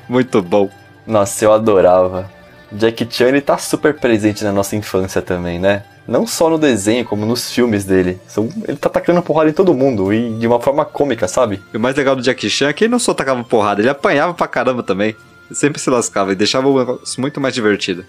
[0.09, 0.82] Muito bom.
[1.05, 2.29] Nossa, eu adorava.
[2.71, 5.83] Jack Chan ele tá super presente na nossa infância também, né?
[6.07, 8.19] Não só no desenho, como nos filmes dele.
[8.67, 11.61] Ele tá tacando porrada em todo mundo e de uma forma cômica, sabe?
[11.73, 13.89] E o mais legal do Jack Chan é que ele não só tacava porrada, ele
[13.89, 15.15] apanhava pra caramba também.
[15.45, 18.05] Ele sempre se lascava e deixava o negócio muito mais divertido.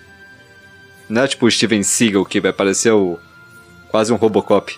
[1.09, 3.19] Não é tipo o Steven Seagal que vai parecer o...
[3.91, 4.75] quase um Robocop.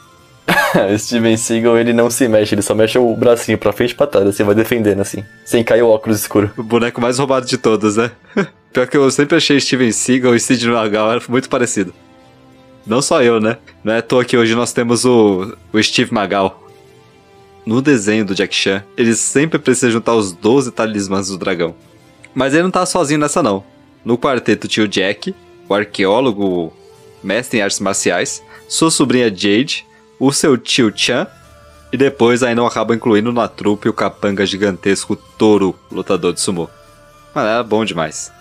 [0.98, 4.06] Steven Seagal ele não se mexe, ele só mexe o bracinho pra frente e pra
[4.06, 5.24] trás, assim, vai defendendo assim.
[5.44, 6.50] Sem cair o óculos escuro.
[6.56, 8.10] O boneco mais roubado de todos, né?
[8.72, 11.94] Pior que eu sempre achei Steven Seagal e Sid Magal muito parecido.
[12.86, 13.58] Não só eu, né?
[13.82, 16.62] Não é à toa que hoje nós temos o, o Steve Magal.
[17.64, 21.74] No desenho do Jack Chan, ele sempre precisa juntar os 12 talismãs do dragão.
[22.32, 23.64] Mas ele não tá sozinho nessa não.
[24.04, 25.34] No quarteto tinha o Jack,
[25.68, 26.72] o arqueólogo,
[27.24, 29.85] mestre em artes marciais, sua sobrinha Jade,
[30.18, 31.26] o seu tio Chan,
[31.92, 36.68] e depois ainda acaba incluindo na trupe o capanga gigantesco Toru, lutador de sumô.
[37.34, 38.32] Mano, era bom demais.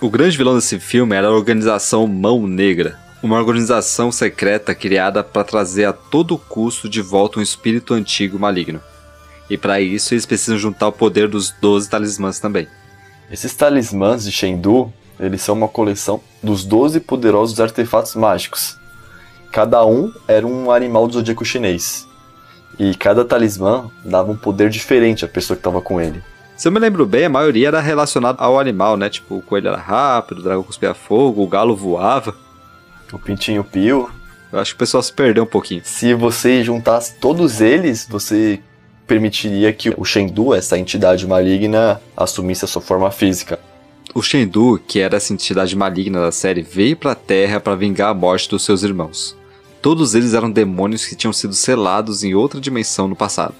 [0.00, 5.44] O grande vilão desse filme era a organização Mão Negra, uma organização secreta criada para
[5.44, 8.80] trazer a todo custo de volta um espírito antigo maligno.
[9.48, 12.66] E para isso eles precisam juntar o poder dos 12 talismãs também.
[13.30, 18.76] Esses talismãs de Shendu, eles são uma coleção dos 12 poderosos artefatos mágicos.
[19.52, 22.08] Cada um era um animal do zodíaco chinês.
[22.78, 26.22] E cada talismã dava um poder diferente à pessoa que estava com ele.
[26.56, 29.10] Se eu me lembro bem, a maioria era relacionada ao animal, né?
[29.10, 32.34] Tipo, o coelho era rápido, o dragão cuspia fogo, o galo voava.
[33.12, 34.08] O Pintinho Pio.
[34.50, 35.82] Eu acho que o pessoal se perdeu um pouquinho.
[35.84, 38.58] Se você juntasse todos eles, você
[39.06, 43.60] permitiria que o Shendu, essa entidade maligna, assumisse a sua forma física.
[44.14, 48.14] O Shendu, que era essa entidade maligna da série, veio pra Terra para vingar a
[48.14, 49.41] morte dos seus irmãos.
[49.82, 53.54] Todos eles eram demônios que tinham sido selados em outra dimensão no passado.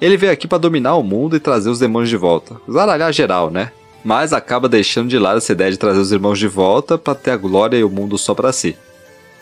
[0.00, 2.60] Ele veio aqui para dominar o mundo e trazer os demônios de volta.
[2.68, 3.70] Zaralhar geral, né?
[4.04, 7.30] Mas acaba deixando de lado essa ideia de trazer os irmãos de volta para ter
[7.30, 8.76] a glória e o mundo só para si.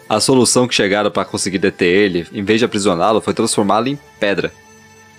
[0.07, 3.99] A solução que chegaram para conseguir deter ele, em vez de aprisioná-lo, foi transformá-lo em
[4.21, 4.53] pedra.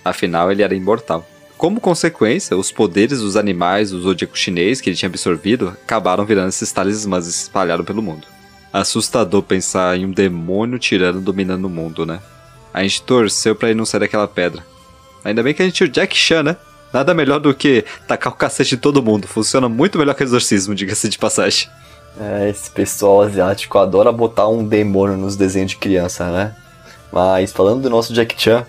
[0.04, 1.28] Afinal, ele era imortal.
[1.56, 6.50] Como consequência, os poderes dos animais do zodíaco chinês que ele tinha absorvido acabaram virando
[6.50, 8.37] esses talismãs e se espalharam pelo mundo.
[8.72, 12.20] Assustador pensar em um demônio tirano dominando o mundo, né?
[12.72, 14.64] A gente torceu pra ele não sair daquela pedra.
[15.24, 16.56] Ainda bem que a gente tinha o Jack Chan, né?
[16.92, 19.26] Nada melhor do que tacar o cacete em todo mundo.
[19.26, 21.68] Funciona muito melhor que exorcismo, diga-se de passagem.
[22.20, 26.56] É, esse pessoal asiático adora botar um demônio nos desenhos de criança, né?
[27.12, 28.66] Mas falando do nosso Jack Chan,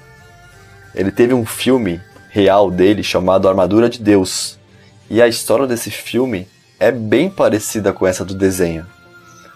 [0.93, 4.57] ele teve um filme real dele chamado Armadura de Deus.
[5.09, 6.47] E a história desse filme
[6.79, 8.85] é bem parecida com essa do desenho.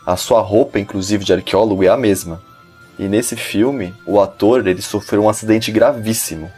[0.06, 2.42] A sua roupa, inclusive de arqueólogo, é a mesma.
[3.00, 6.52] E nesse filme, o ator ele sofreu um acidente gravíssimo.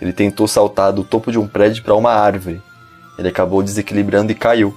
[0.00, 2.62] Ele tentou saltar do topo de um prédio para uma árvore.
[3.18, 4.74] Ele acabou desequilibrando e caiu,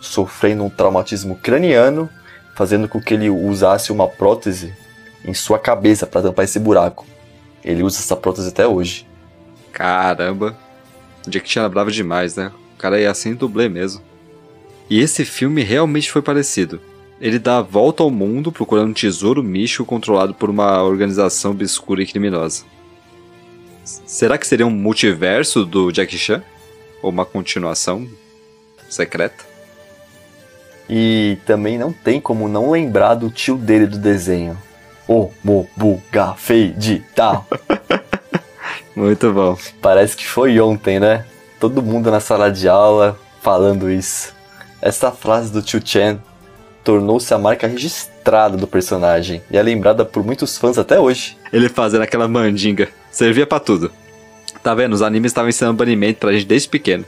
[0.00, 2.08] sofrendo um traumatismo craniano,
[2.54, 4.74] fazendo com que ele usasse uma prótese
[5.24, 7.06] em sua cabeça para tampar esse buraco.
[7.62, 9.06] Ele usa essa prótese até hoje.
[9.72, 10.56] Caramba.
[11.26, 12.52] Jack Chan era bravo demais, né?
[12.74, 14.02] O cara ia sem dublê mesmo.
[14.90, 16.80] E esse filme realmente foi parecido.
[17.20, 22.02] Ele dá a volta ao mundo procurando um tesouro místico controlado por uma organização obscura
[22.02, 22.64] e criminosa.
[23.84, 26.42] Será que seria um multiverso do Jack Chan?
[27.02, 28.08] Ou uma continuação
[28.88, 29.44] secreta?
[30.88, 34.58] E também não tem como não lembrar do tio dele do desenho.
[35.06, 37.42] O Mobuga Feidita.
[38.96, 39.56] Muito bom.
[39.80, 41.26] Parece que foi ontem, né?
[41.60, 44.34] Todo mundo na sala de aula falando isso.
[44.80, 46.18] Essa frase do tio Chen
[46.84, 51.36] tornou-se a marca registrada do personagem e é lembrada por muitos fãs até hoje.
[51.52, 52.88] Ele fazendo aquela mandinga.
[53.10, 53.90] Servia pra tudo.
[54.62, 54.92] Tá vendo?
[54.92, 57.04] Os animes estavam ensinando banimento pra gente desde pequeno.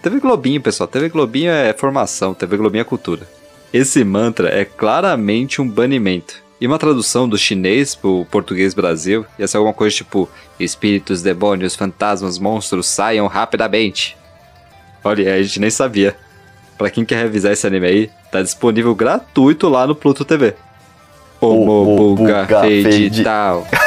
[0.00, 0.88] TV Globinho, pessoal.
[0.88, 3.28] TV Globinho é formação, TV Globinho é cultura.
[3.72, 6.42] Esse mantra é claramente um banimento.
[6.60, 10.28] E uma tradução do chinês pro português Brasil ia ser alguma coisa tipo:
[10.58, 14.16] Espíritos, demônios, fantasmas, monstros saiam rapidamente.
[15.04, 16.16] Olha, a gente nem sabia.
[16.76, 20.54] Pra quem quer revisar esse anime aí, tá disponível gratuito lá no Pluto TV.
[21.40, 23.66] Omobuga Omobuga Feidi- Digital.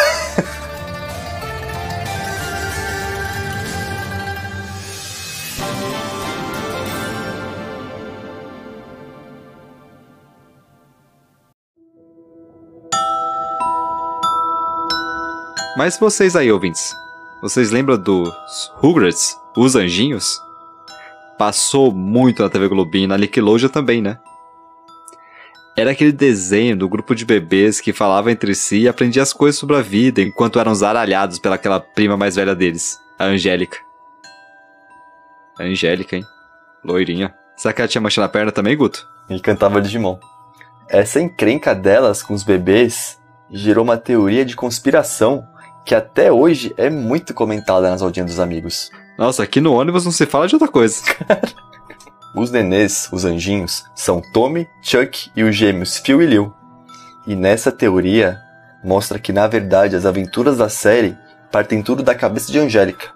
[15.78, 16.94] Mas vocês aí, ouvintes,
[17.42, 20.40] vocês lembram dos Rugrats, os anjinhos?
[21.38, 24.20] Passou muito na TV Globinho e na Nickelodeon também, né?
[25.76, 29.58] Era aquele desenho do grupo de bebês que falava entre si e aprendia as coisas
[29.58, 33.78] sobre a vida enquanto eram zaralhados pelaquela prima mais velha deles, a Angélica.
[35.58, 36.26] A Angélica, hein?
[36.84, 37.34] Loirinha.
[37.56, 39.08] Será que ela tinha mancha na perna também, Guto?
[39.30, 40.20] E cantava Digimon.
[40.90, 43.18] Essa encrenca delas com os bebês
[43.50, 45.48] gerou uma teoria de conspiração
[45.86, 48.92] que até hoje é muito comentada nas audiências dos amigos.
[49.18, 51.02] Nossa, aqui no ônibus não se fala de outra coisa.
[52.34, 56.54] Os nenês, os anjinhos, são Tommy, Chuck e os gêmeos Phil e Lil.
[57.28, 58.40] E nessa teoria,
[58.84, 61.18] mostra que na verdade as aventuras da série
[61.52, 63.14] partem tudo da cabeça de Angélica.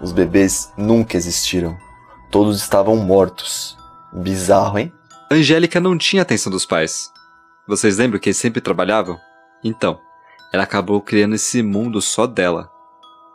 [0.00, 1.76] Os bebês nunca existiram.
[2.30, 3.76] Todos estavam mortos.
[4.12, 4.92] Bizarro, hein?
[5.30, 7.10] Angélica não tinha atenção dos pais.
[7.66, 9.18] Vocês lembram que eles sempre trabalhavam?
[9.62, 9.98] Então,
[10.52, 12.70] ela acabou criando esse mundo só dela.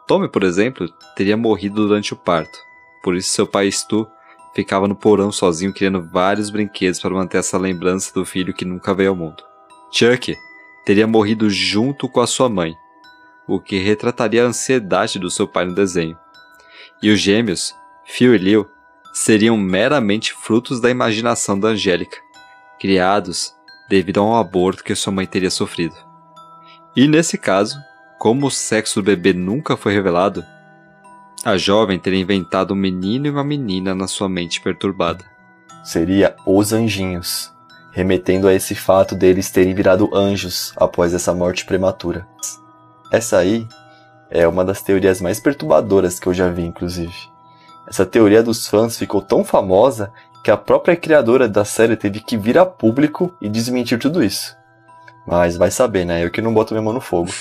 [0.08, 2.58] Tommy, por exemplo, teria morrido durante o parto.
[3.04, 4.08] Por isso seu pai Stu
[4.54, 8.94] ficava no porão sozinho criando vários brinquedos para manter essa lembrança do filho que nunca
[8.94, 9.44] veio ao mundo.
[9.92, 10.36] Chuck
[10.86, 12.76] teria morrido junto com a sua mãe,
[13.48, 16.18] o que retrataria a ansiedade do seu pai no desenho.
[17.02, 17.74] E os gêmeos,
[18.06, 18.68] Phil e Lil,
[19.14, 22.18] seriam meramente frutos da imaginação da Angélica,
[22.80, 23.54] criados
[23.90, 25.96] devido a um aborto que sua mãe teria sofrido.
[26.96, 27.78] E nesse caso,
[28.20, 30.44] como o sexo do bebê nunca foi revelado,
[31.44, 35.24] a jovem teria inventado um menino e uma menina na sua mente perturbada.
[35.84, 37.54] Seria os anjinhos,
[37.92, 42.28] remetendo a esse fato deles terem virado anjos após essa morte prematura.
[43.12, 43.68] Essa aí
[44.30, 47.16] é uma das teorias mais perturbadoras que eu já vi, inclusive.
[47.88, 50.12] Essa teoria dos fãs ficou tão famosa
[50.44, 54.56] que a própria criadora da série teve que vir a público e desmentir tudo isso.
[55.26, 56.24] Mas vai saber, né?
[56.24, 57.32] Eu que não boto minha mão no fogo.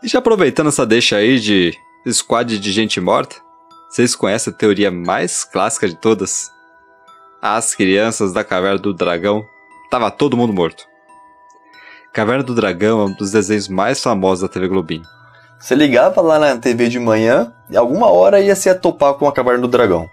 [0.00, 1.76] E já aproveitando essa deixa aí de
[2.08, 3.36] squad de gente morta,
[3.90, 6.52] vocês conhecem a teoria mais clássica de todas?
[7.42, 9.44] As crianças da Caverna do Dragão.
[9.90, 10.84] Tava todo mundo morto.
[12.12, 15.04] Caverna do Dragão é um dos desenhos mais famosos da TV Globinho.
[15.58, 19.32] Você ligava lá na TV de manhã e alguma hora ia se atopar com a
[19.32, 20.08] Caverna do Dragão.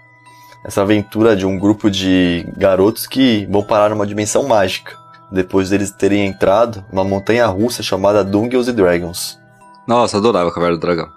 [0.64, 4.98] Essa aventura de um grupo de garotos que vão parar numa dimensão mágica,
[5.32, 9.45] depois deles terem entrado numa montanha russa chamada Dungeons Dragons.
[9.88, 11.10] Nossa, adorava Caverna do Dragão.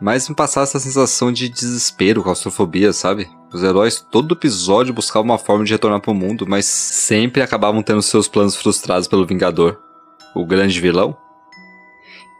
[0.00, 3.28] Mas me passava essa sensação de desespero, claustrofobia, sabe?
[3.52, 8.02] Os heróis todo episódio buscavam uma forma de retornar pro mundo, mas sempre acabavam tendo
[8.02, 9.78] seus planos frustrados pelo Vingador,
[10.34, 11.16] o grande vilão.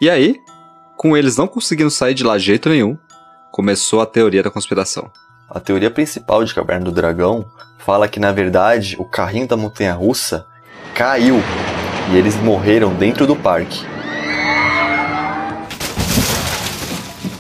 [0.00, 0.36] E aí,
[0.96, 2.96] com eles não conseguindo sair de lá de jeito nenhum,
[3.50, 5.10] começou a teoria da conspiração.
[5.50, 7.46] A teoria principal de Caverna do Dragão
[7.78, 10.46] fala que na verdade o carrinho da montanha russa
[10.94, 11.36] caiu
[12.12, 13.97] e eles morreram dentro do parque.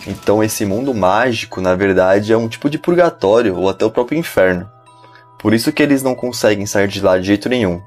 [0.08, 4.18] Então esse mundo mágico, na verdade, é um tipo de purgatório ou até o próprio
[4.18, 4.66] inferno.
[5.38, 7.82] Por isso que eles não conseguem sair de lá de jeito nenhum.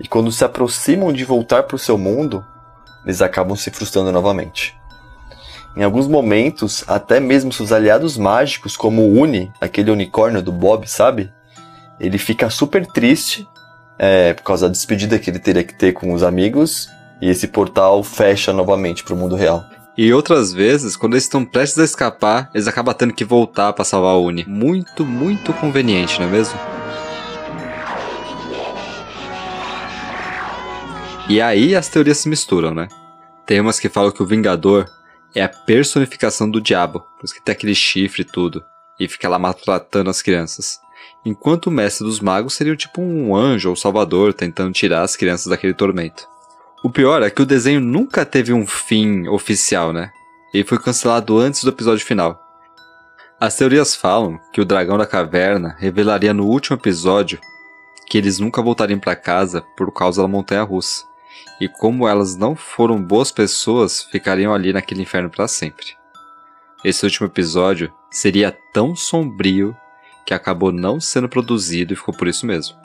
[0.00, 2.42] E quando se aproximam de voltar para o seu mundo,
[3.04, 4.74] eles acabam se frustrando novamente.
[5.76, 10.88] Em alguns momentos, até mesmo seus aliados mágicos, como o Uni, aquele unicórnio do Bob,
[10.88, 11.30] sabe?
[12.00, 13.46] Ele fica super triste
[13.98, 16.88] é, por causa da despedida que ele teria que ter com os amigos,
[17.20, 19.62] e esse portal fecha novamente para o mundo real.
[19.96, 23.84] E outras vezes, quando eles estão prestes a escapar, eles acabam tendo que voltar para
[23.84, 24.44] salvar o Uni.
[24.44, 26.58] Muito, muito conveniente, não é mesmo?
[31.28, 32.88] E aí as teorias se misturam, né?
[33.46, 34.90] Tem umas que falam que o Vingador
[35.32, 38.64] é a personificação do diabo, por isso que tem aquele chifre e tudo,
[38.98, 40.80] e fica lá maltratando as crianças.
[41.24, 45.46] Enquanto o mestre dos magos seria tipo um anjo ou salvador tentando tirar as crianças
[45.46, 46.33] daquele tormento.
[46.84, 50.12] O pior é que o desenho nunca teve um fim oficial, né?
[50.52, 52.38] Ele foi cancelado antes do episódio final.
[53.40, 57.40] As teorias falam que o dragão da caverna revelaria no último episódio
[58.06, 61.04] que eles nunca voltariam para casa por causa da montanha russa.
[61.58, 65.86] E como elas não foram boas pessoas, ficariam ali naquele inferno para sempre.
[66.84, 69.74] Esse último episódio seria tão sombrio
[70.26, 72.76] que acabou não sendo produzido e ficou por isso mesmo.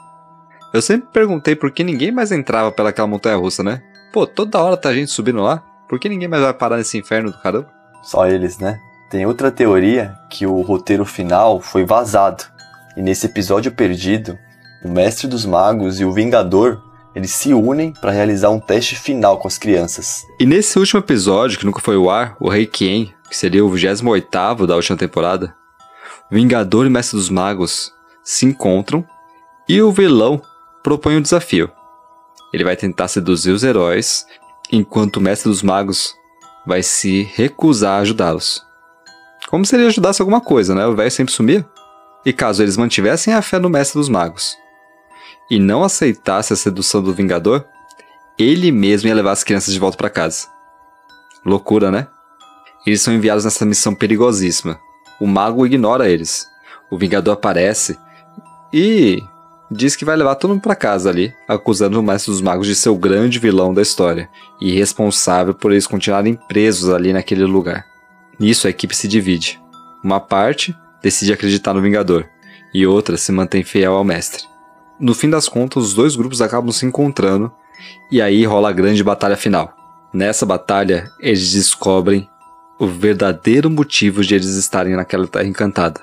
[0.72, 3.84] Eu sempre perguntei por que ninguém mais entrava pelaquela montanha russa, né?
[4.12, 5.64] Pô, toda hora tá gente subindo lá.
[5.88, 7.70] Por que ninguém mais vai parar nesse inferno do caramba?
[8.04, 8.80] Só eles, né?
[9.10, 12.44] Tem outra teoria que o roteiro final foi vazado.
[12.96, 14.38] E nesse episódio perdido,
[14.84, 16.82] o Mestre dos Magos e o Vingador
[17.16, 20.24] eles se unem para realizar um teste final com as crianças.
[20.40, 23.70] E nesse último episódio, que nunca foi o ar, o Rei Kien, que seria o
[23.70, 25.54] 28 da última temporada,
[26.32, 27.92] o Vingador e o Mestre dos Magos
[28.24, 29.04] se encontram
[29.68, 30.42] e o vilão
[30.84, 31.72] propõe um desafio.
[32.54, 34.26] Ele vai tentar seduzir os heróis,
[34.72, 36.16] enquanto o Mestre dos Magos
[36.66, 38.64] vai se recusar a ajudá-los.
[39.50, 40.86] Como se ele ajudasse alguma coisa, né?
[40.86, 41.68] O velho sempre sumia.
[42.26, 44.58] E caso eles mantivessem a fé no Mestre dos Magos,
[45.50, 47.66] e não aceitasse a sedução do Vingador,
[48.38, 50.48] ele mesmo ia levar as crianças de volta para casa.
[51.44, 52.08] Loucura, né?
[52.86, 54.80] Eles são enviados nessa missão perigosíssima.
[55.20, 56.48] O mago ignora eles.
[56.92, 57.98] O Vingador aparece
[58.72, 59.22] e
[59.72, 62.76] diz que vai levar todo mundo para casa ali, acusando o Mestre dos Magos de
[62.76, 67.86] ser o grande vilão da história e responsável por eles continuarem presos ali naquele lugar.
[68.40, 69.60] Nisso a equipe se divide.
[70.04, 72.26] Uma parte decide acreditar no Vingador
[72.74, 74.44] e outra se mantém fiel ao Mestre.
[75.00, 77.52] No fim das contas, os dois grupos acabam se encontrando
[78.12, 79.74] e aí rola a grande batalha final.
[80.14, 82.28] Nessa batalha, eles descobrem
[82.80, 86.02] o verdadeiro motivo de eles estarem naquela terra encantada,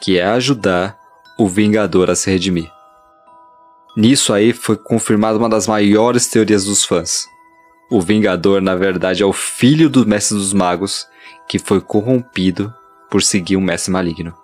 [0.00, 0.96] que é ajudar
[1.38, 2.70] o Vingador a se redimir.
[3.96, 7.26] Nisso aí foi confirmada uma das maiores teorias dos fãs.
[7.90, 11.06] O Vingador, na verdade, é o filho do Mestre dos Magos
[11.46, 12.72] que foi corrompido
[13.10, 14.34] por seguir um mestre maligno.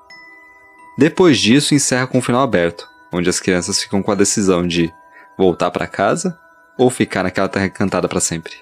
[0.98, 4.92] Depois disso, encerra com um final aberto, onde as crianças ficam com a decisão de
[5.38, 6.38] voltar para casa
[6.76, 8.52] ou ficar naquela terra encantada para sempre.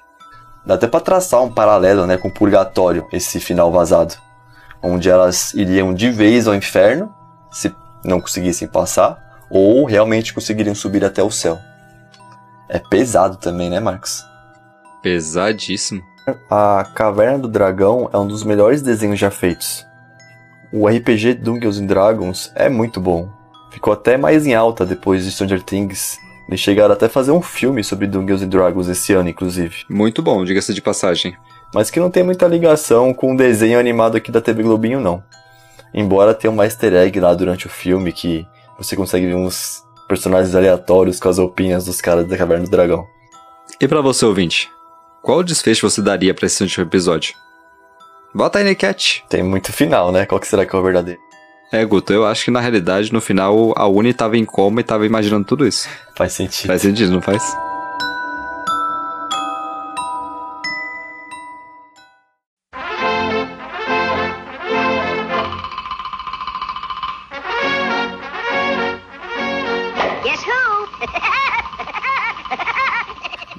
[0.64, 4.14] Dá até para traçar um paralelo, né, com o purgatório, esse final vazado,
[4.82, 7.12] onde elas iriam de vez ao inferno,
[7.50, 7.74] se
[8.06, 11.58] não conseguissem passar, ou realmente conseguiriam subir até o céu.
[12.68, 14.24] É pesado também, né, Marcos?
[15.02, 16.02] Pesadíssimo.
[16.50, 19.86] A Caverna do Dragão é um dos melhores desenhos já feitos.
[20.72, 23.28] O RPG Dungeons Dragons é muito bom.
[23.70, 26.18] Ficou até mais em alta depois de Stranger Things.
[26.48, 29.84] Eles chegaram até a fazer um filme sobre Dungeons Dragons esse ano, inclusive.
[29.88, 31.36] Muito bom, diga-se de passagem.
[31.72, 35.22] Mas que não tem muita ligação com o desenho animado aqui da TV Globinho, não.
[35.94, 38.46] Embora tenha uma easter egg lá durante o filme que
[38.78, 43.06] você consegue ver uns personagens aleatórios com as roupinhas dos caras da Caverna do Dragão.
[43.80, 44.70] E para você, ouvinte?
[45.22, 47.34] Qual desfecho você daria para esse último episódio?
[48.34, 49.24] Bota aí na enquete.
[49.28, 50.26] Tem muito final, né?
[50.26, 51.20] Qual que será que é o verdadeiro?
[51.72, 54.84] É, Guto, eu acho que na realidade, no final, a Uni tava em coma e
[54.84, 55.88] tava imaginando tudo isso.
[56.14, 56.68] Faz sentido.
[56.68, 57.42] Faz sentido, não faz?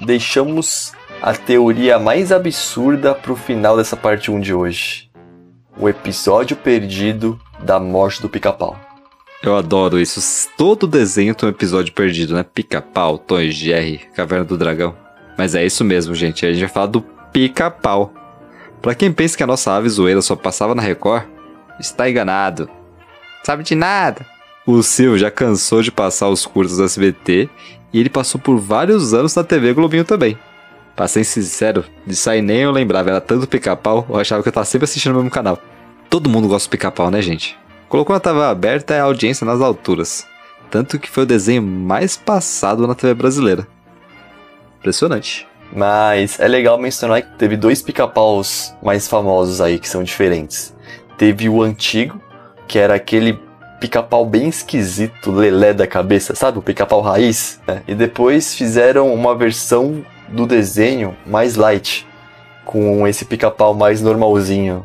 [0.08, 5.10] Deixamos a teoria mais absurda pro final dessa parte 1 de hoje.
[5.78, 8.74] O episódio perdido da morte do pica-pau.
[9.42, 10.48] Eu adoro isso.
[10.56, 12.42] Todo desenho tem um episódio perdido, né?
[12.42, 14.96] Pica-pau, e Jerry, Caverna do Dragão.
[15.36, 16.46] Mas é isso mesmo, gente.
[16.46, 18.10] A gente vai falar do pica-pau.
[18.80, 21.24] Pra quem pensa que a nossa ave zoeira só passava na Record,
[21.78, 22.66] está enganado.
[23.44, 24.24] Sabe de nada.
[24.66, 27.50] O Silvio já cansou de passar os cursos do SBT
[27.92, 30.38] e ele passou por vários anos na TV Globinho também.
[30.94, 34.52] Pra ser sincero, disso aí nem eu lembrava, era tanto pica-pau, eu achava que eu
[34.52, 35.58] tava sempre assistindo o mesmo canal.
[36.10, 37.56] Todo mundo gosta do pica-pau, né, gente?
[37.88, 40.26] Colocou na TV aberta a audiência nas alturas.
[40.70, 43.66] Tanto que foi o desenho mais passado na TV brasileira.
[44.78, 45.46] Impressionante.
[45.72, 50.74] Mas é legal mencionar que teve dois pica-paus mais famosos aí que são diferentes.
[51.16, 52.20] Teve o antigo,
[52.66, 53.38] que era aquele
[53.80, 56.58] pica-pau bem esquisito, lelé da cabeça, sabe?
[56.58, 57.60] O pica-pau raiz.
[57.66, 57.82] né?
[57.86, 62.06] E depois fizeram uma versão do desenho mais light,
[62.64, 64.84] com esse pica-pau mais normalzinho.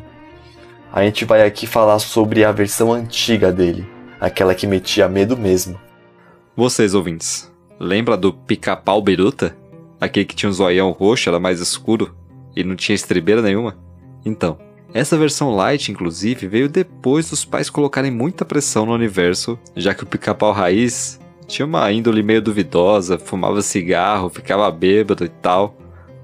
[0.92, 3.86] A gente vai aqui falar sobre a versão antiga dele,
[4.20, 5.78] aquela que metia medo mesmo.
[6.56, 9.56] Vocês, ouvintes, lembra do pica-pau biruta?
[10.00, 12.14] Aquele que tinha um zoião roxo, era mais escuro
[12.54, 13.76] e não tinha estribeira nenhuma?
[14.24, 14.58] Então,
[14.94, 20.04] essa versão light, inclusive, veio depois dos pais colocarem muita pressão no universo, já que
[20.04, 21.18] o pica-pau raiz
[21.48, 25.76] tinha uma índole meio duvidosa, fumava cigarro, ficava bêbado e tal.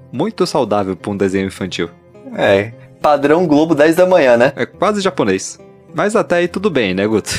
[0.09, 1.89] Muito saudável para um desenho infantil.
[2.33, 4.53] É, padrão Globo 10 da manhã, né?
[4.55, 5.59] É quase japonês.
[5.93, 7.29] Mas até aí tudo bem, né, Guto?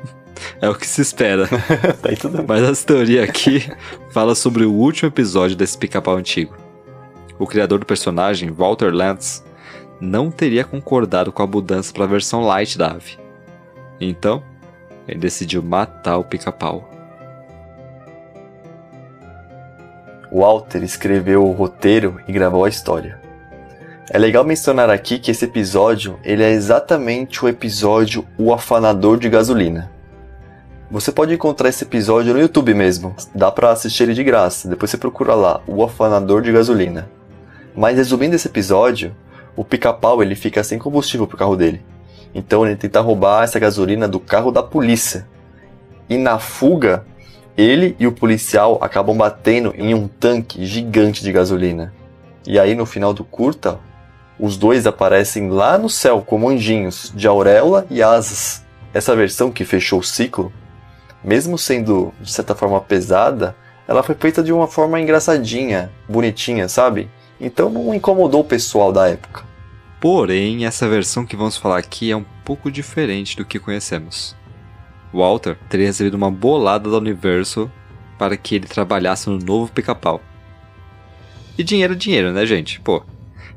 [0.62, 1.46] é o que se espera.
[2.00, 2.46] Tá aí tudo bem.
[2.48, 3.70] Mas essa teoria aqui
[4.12, 6.56] fala sobre o último episódio desse pica-pau antigo.
[7.38, 9.44] O criador do personagem, Walter Lantz,
[10.00, 13.18] não teria concordado com a mudança para a versão light da ave.
[14.00, 14.42] Então,
[15.06, 16.88] ele decidiu matar o pica-pau.
[20.32, 23.20] Walter escreveu o roteiro e gravou a história.
[24.08, 29.28] É legal mencionar aqui que esse episódio ele é exatamente o episódio O Afanador de
[29.28, 29.90] Gasolina.
[30.90, 34.90] Você pode encontrar esse episódio no YouTube mesmo, dá pra assistir ele de graça, depois
[34.90, 37.08] você procura lá, O Afanador de Gasolina.
[37.76, 39.14] Mas resumindo esse episódio,
[39.60, 41.82] o pica-pau ele fica sem combustível pro carro dele.
[42.34, 45.28] Então ele tenta roubar essa gasolina do carro da polícia.
[46.08, 47.04] E na fuga,
[47.58, 51.92] ele e o policial acabam batendo em um tanque gigante de gasolina.
[52.46, 53.78] E aí no final do curta,
[54.38, 58.64] os dois aparecem lá no céu como anjinhos, de auréola e asas.
[58.94, 60.50] Essa versão que fechou o ciclo
[61.22, 63.54] mesmo sendo de certa forma pesada,
[63.86, 67.10] ela foi feita de uma forma engraçadinha, bonitinha, sabe?
[67.38, 69.49] Então não incomodou o pessoal da época.
[70.00, 74.34] Porém, essa versão que vamos falar aqui é um pouco diferente do que conhecemos.
[75.12, 77.70] Walter teria recebido uma bolada da Universal
[78.18, 80.22] para que ele trabalhasse no novo pica-pau.
[81.58, 82.80] E dinheiro é dinheiro, né, gente?
[82.80, 83.02] Pô,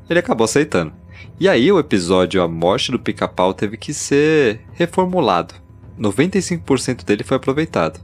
[0.08, 0.92] ele acabou aceitando.
[1.40, 5.54] E aí o episódio A Morte do Pica-Pau teve que ser reformulado.
[5.98, 8.00] 95% dele foi aproveitado.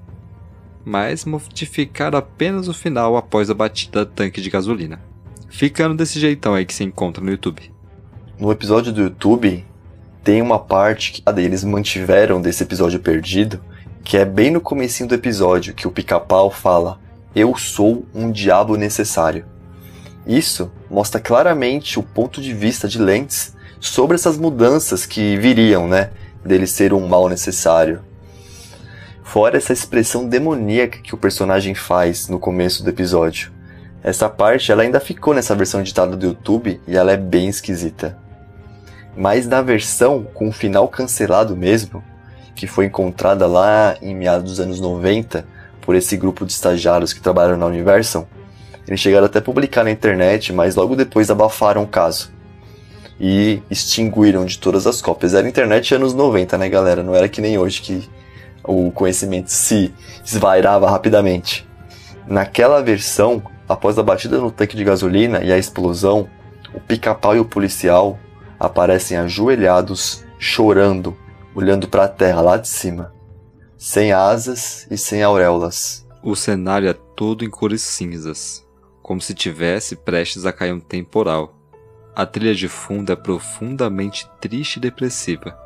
[0.85, 5.01] Mas modificaram apenas o final após a batida do tanque de gasolina.
[5.49, 7.71] Ficando desse jeitão aí que se encontra no YouTube.
[8.41, 9.67] No episódio do YouTube,
[10.25, 13.63] tem uma parte que eles mantiveram desse episódio perdido,
[14.03, 16.99] que é bem no comecinho do episódio, que o pica-pau fala:
[17.35, 19.45] Eu sou um diabo necessário.
[20.27, 26.09] Isso mostra claramente o ponto de vista de Lentz sobre essas mudanças que viriam, né?
[26.43, 28.01] Dele ser um mal necessário.
[29.23, 33.53] Fora essa expressão demoníaca que o personagem faz no começo do episódio.
[34.03, 38.30] Essa parte ela ainda ficou nessa versão editada do YouTube e ela é bem esquisita.
[39.17, 42.03] Mas na versão com o final cancelado mesmo,
[42.55, 45.45] que foi encontrada lá em meados dos anos 90
[45.81, 48.29] por esse grupo de estagiários que trabalharam na Universal,
[48.87, 52.31] eles chegaram até a publicar na internet, mas logo depois abafaram o caso.
[53.21, 55.35] E extinguiram de todas as cópias.
[55.35, 57.03] Era internet anos 90, né, galera?
[57.03, 58.09] Não era que nem hoje que
[58.65, 59.93] o conhecimento se
[60.25, 61.69] esvairava rapidamente.
[62.27, 66.29] Naquela versão, após a batida no tanque de gasolina e a explosão,
[66.75, 68.19] o pica-pau e o policial
[68.61, 71.17] aparecem ajoelhados, chorando,
[71.55, 73.15] olhando para a terra lá de cima,
[73.79, 76.07] sem asas e sem auréolas.
[76.23, 78.63] O cenário é todo em cores cinzas,
[79.03, 81.55] como se tivesse prestes a cair um temporal.
[82.15, 85.59] A trilha de fundo é profundamente triste e depressiva,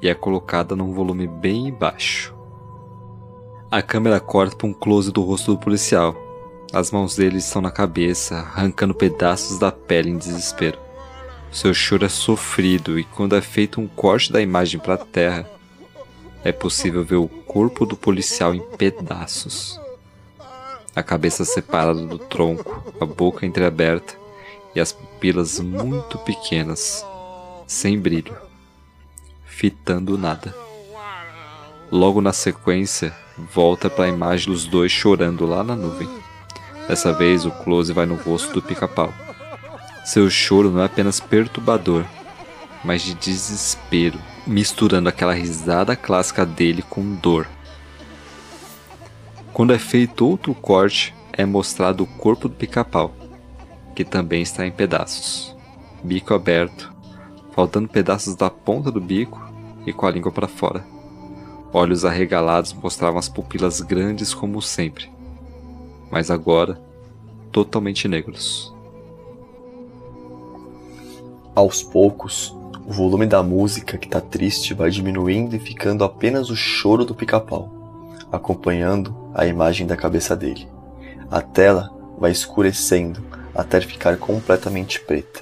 [0.00, 2.34] e é colocada num volume bem baixo.
[3.70, 6.16] A câmera corta para um close do rosto do policial.
[6.72, 10.85] As mãos dele estão na cabeça, arrancando pedaços da pele em desespero.
[11.56, 15.48] Seu choro é sofrido e quando é feito um corte da imagem para a terra,
[16.44, 19.80] é possível ver o corpo do policial em pedaços
[20.96, 24.14] a cabeça separada do tronco, a boca entreaberta
[24.74, 27.04] e as pupilas muito pequenas,
[27.66, 28.34] sem brilho,
[29.44, 30.54] fitando nada.
[31.92, 36.08] Logo na sequência, volta para a imagem dos dois chorando lá na nuvem.
[36.88, 39.12] Dessa vez o close vai no rosto do pica-pau.
[40.06, 42.04] Seu choro não é apenas perturbador,
[42.84, 47.48] mas de desespero, misturando aquela risada clássica dele com dor.
[49.52, 53.12] Quando é feito outro corte, é mostrado o corpo do pica-pau,
[53.96, 55.56] que também está em pedaços,
[56.04, 56.94] bico aberto,
[57.50, 59.44] faltando pedaços da ponta do bico
[59.84, 60.86] e com a língua para fora.
[61.72, 65.10] Olhos arregalados mostravam as pupilas grandes como sempre,
[66.12, 66.80] mas agora
[67.50, 68.75] totalmente negros.
[71.56, 72.54] Aos poucos,
[72.86, 77.14] o volume da música que está triste vai diminuindo e ficando apenas o choro do
[77.14, 77.76] pica-pau
[78.30, 80.68] acompanhando a imagem da cabeça dele.
[81.30, 85.40] A tela vai escurecendo até ficar completamente preta.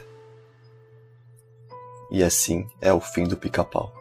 [2.10, 3.92] E assim é o fim do pica-pau.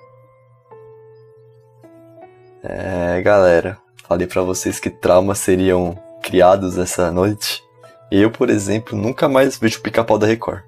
[2.62, 7.64] É, galera, falei para vocês que traumas seriam criados essa noite.
[8.12, 10.64] Eu, por exemplo, nunca mais vejo o pica-pau da Record.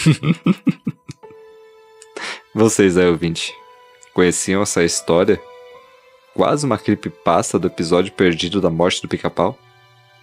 [2.54, 3.54] Vocês aí, ouvinte,
[4.12, 5.40] conheciam essa história?
[6.34, 9.56] quase uma creepypasta do episódio perdido da morte do pica-pau.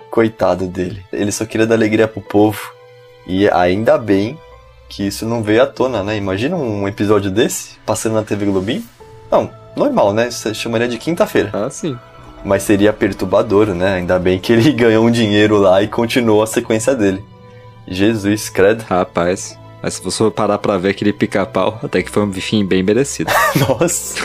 [0.09, 1.03] Coitado dele.
[1.11, 2.59] Ele só queria dar alegria pro povo.
[3.27, 4.37] E ainda bem
[4.89, 6.15] que isso não veio à tona, né?
[6.15, 8.83] Imagina um episódio desse passando na TV Globinho.
[9.29, 10.31] Não, normal, né?
[10.31, 11.49] Você chamaria de quinta-feira.
[11.53, 11.97] Ah, sim.
[12.45, 13.95] Mas seria perturbador, né?
[13.95, 17.23] Ainda bem que ele ganhou um dinheiro lá e continuou a sequência dele.
[17.87, 18.83] Jesus, credo.
[18.83, 19.57] Rapaz.
[19.87, 23.31] Mas se você parar pra ver aquele pica-pau, até que foi um fim bem merecido.
[23.55, 24.19] Nossa!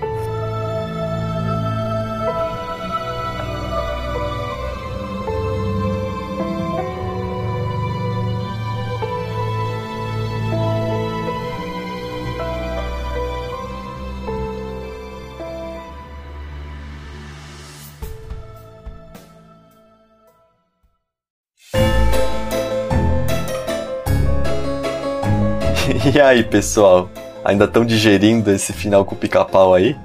[26.19, 27.09] E aí, pessoal?
[27.45, 29.95] Ainda estão digerindo esse final com o pica-pau aí?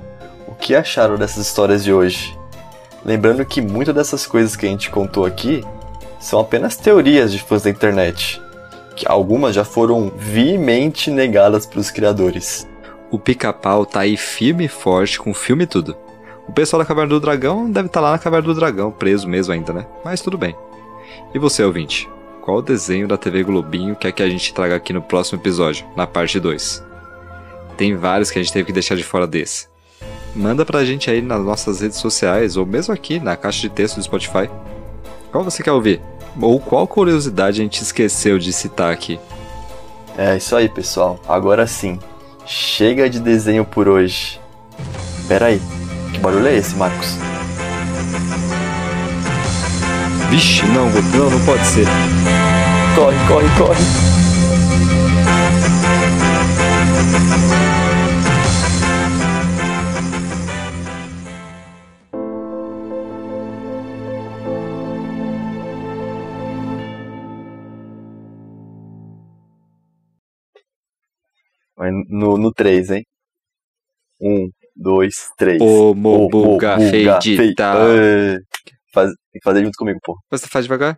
[0.47, 2.39] O que acharam dessas histórias de hoje?
[3.05, 5.65] Lembrando que muitas dessas coisas que a gente contou aqui
[6.21, 8.41] são apenas teorias de fãs da internet,
[8.95, 12.65] que algumas já foram veemente negadas pelos criadores.
[13.11, 15.97] O pica-pau tá aí firme e forte com filme e tudo.
[16.47, 19.29] O pessoal da Caverna do Dragão deve estar tá lá na Caverna do Dragão, preso
[19.29, 19.85] mesmo ainda, né?
[20.05, 20.55] Mas tudo bem.
[21.35, 22.09] E você, ouvinte?
[22.45, 26.07] Qual desenho da TV Globinho quer que a gente traga aqui no próximo episódio, na
[26.07, 26.85] parte 2?
[27.75, 29.67] Tem vários que a gente teve que deixar de fora desse.
[30.37, 33.97] Manda pra gente aí nas nossas redes sociais ou mesmo aqui na caixa de texto
[33.97, 34.51] do Spotify.
[35.33, 36.03] Qual você quer ouvir?
[36.39, 39.19] Ou qual curiosidade a gente esqueceu de citar aqui?
[40.19, 41.19] É isso aí, pessoal.
[41.27, 41.99] Agora sim.
[42.45, 44.39] Chega de desenho por hoje.
[45.27, 45.63] Pera aí.
[46.13, 47.17] Que barulho é esse, Marcos?
[50.35, 51.87] Vixe, não, não, não pode ser.
[52.97, 53.85] Corre, corre, corre.
[72.09, 73.07] no, no 3, hein?
[74.21, 75.63] Um, dois, três.
[75.63, 77.75] O Mobuga Feidita.
[78.95, 80.17] Faz, tem que fazer junto comigo, pô.
[80.31, 80.97] Você faz devagar?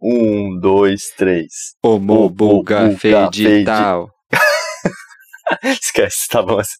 [0.00, 1.76] Um, dois, três.
[1.82, 4.06] O Mobuga Feidita.
[5.62, 6.78] Esquece, tá bom assim.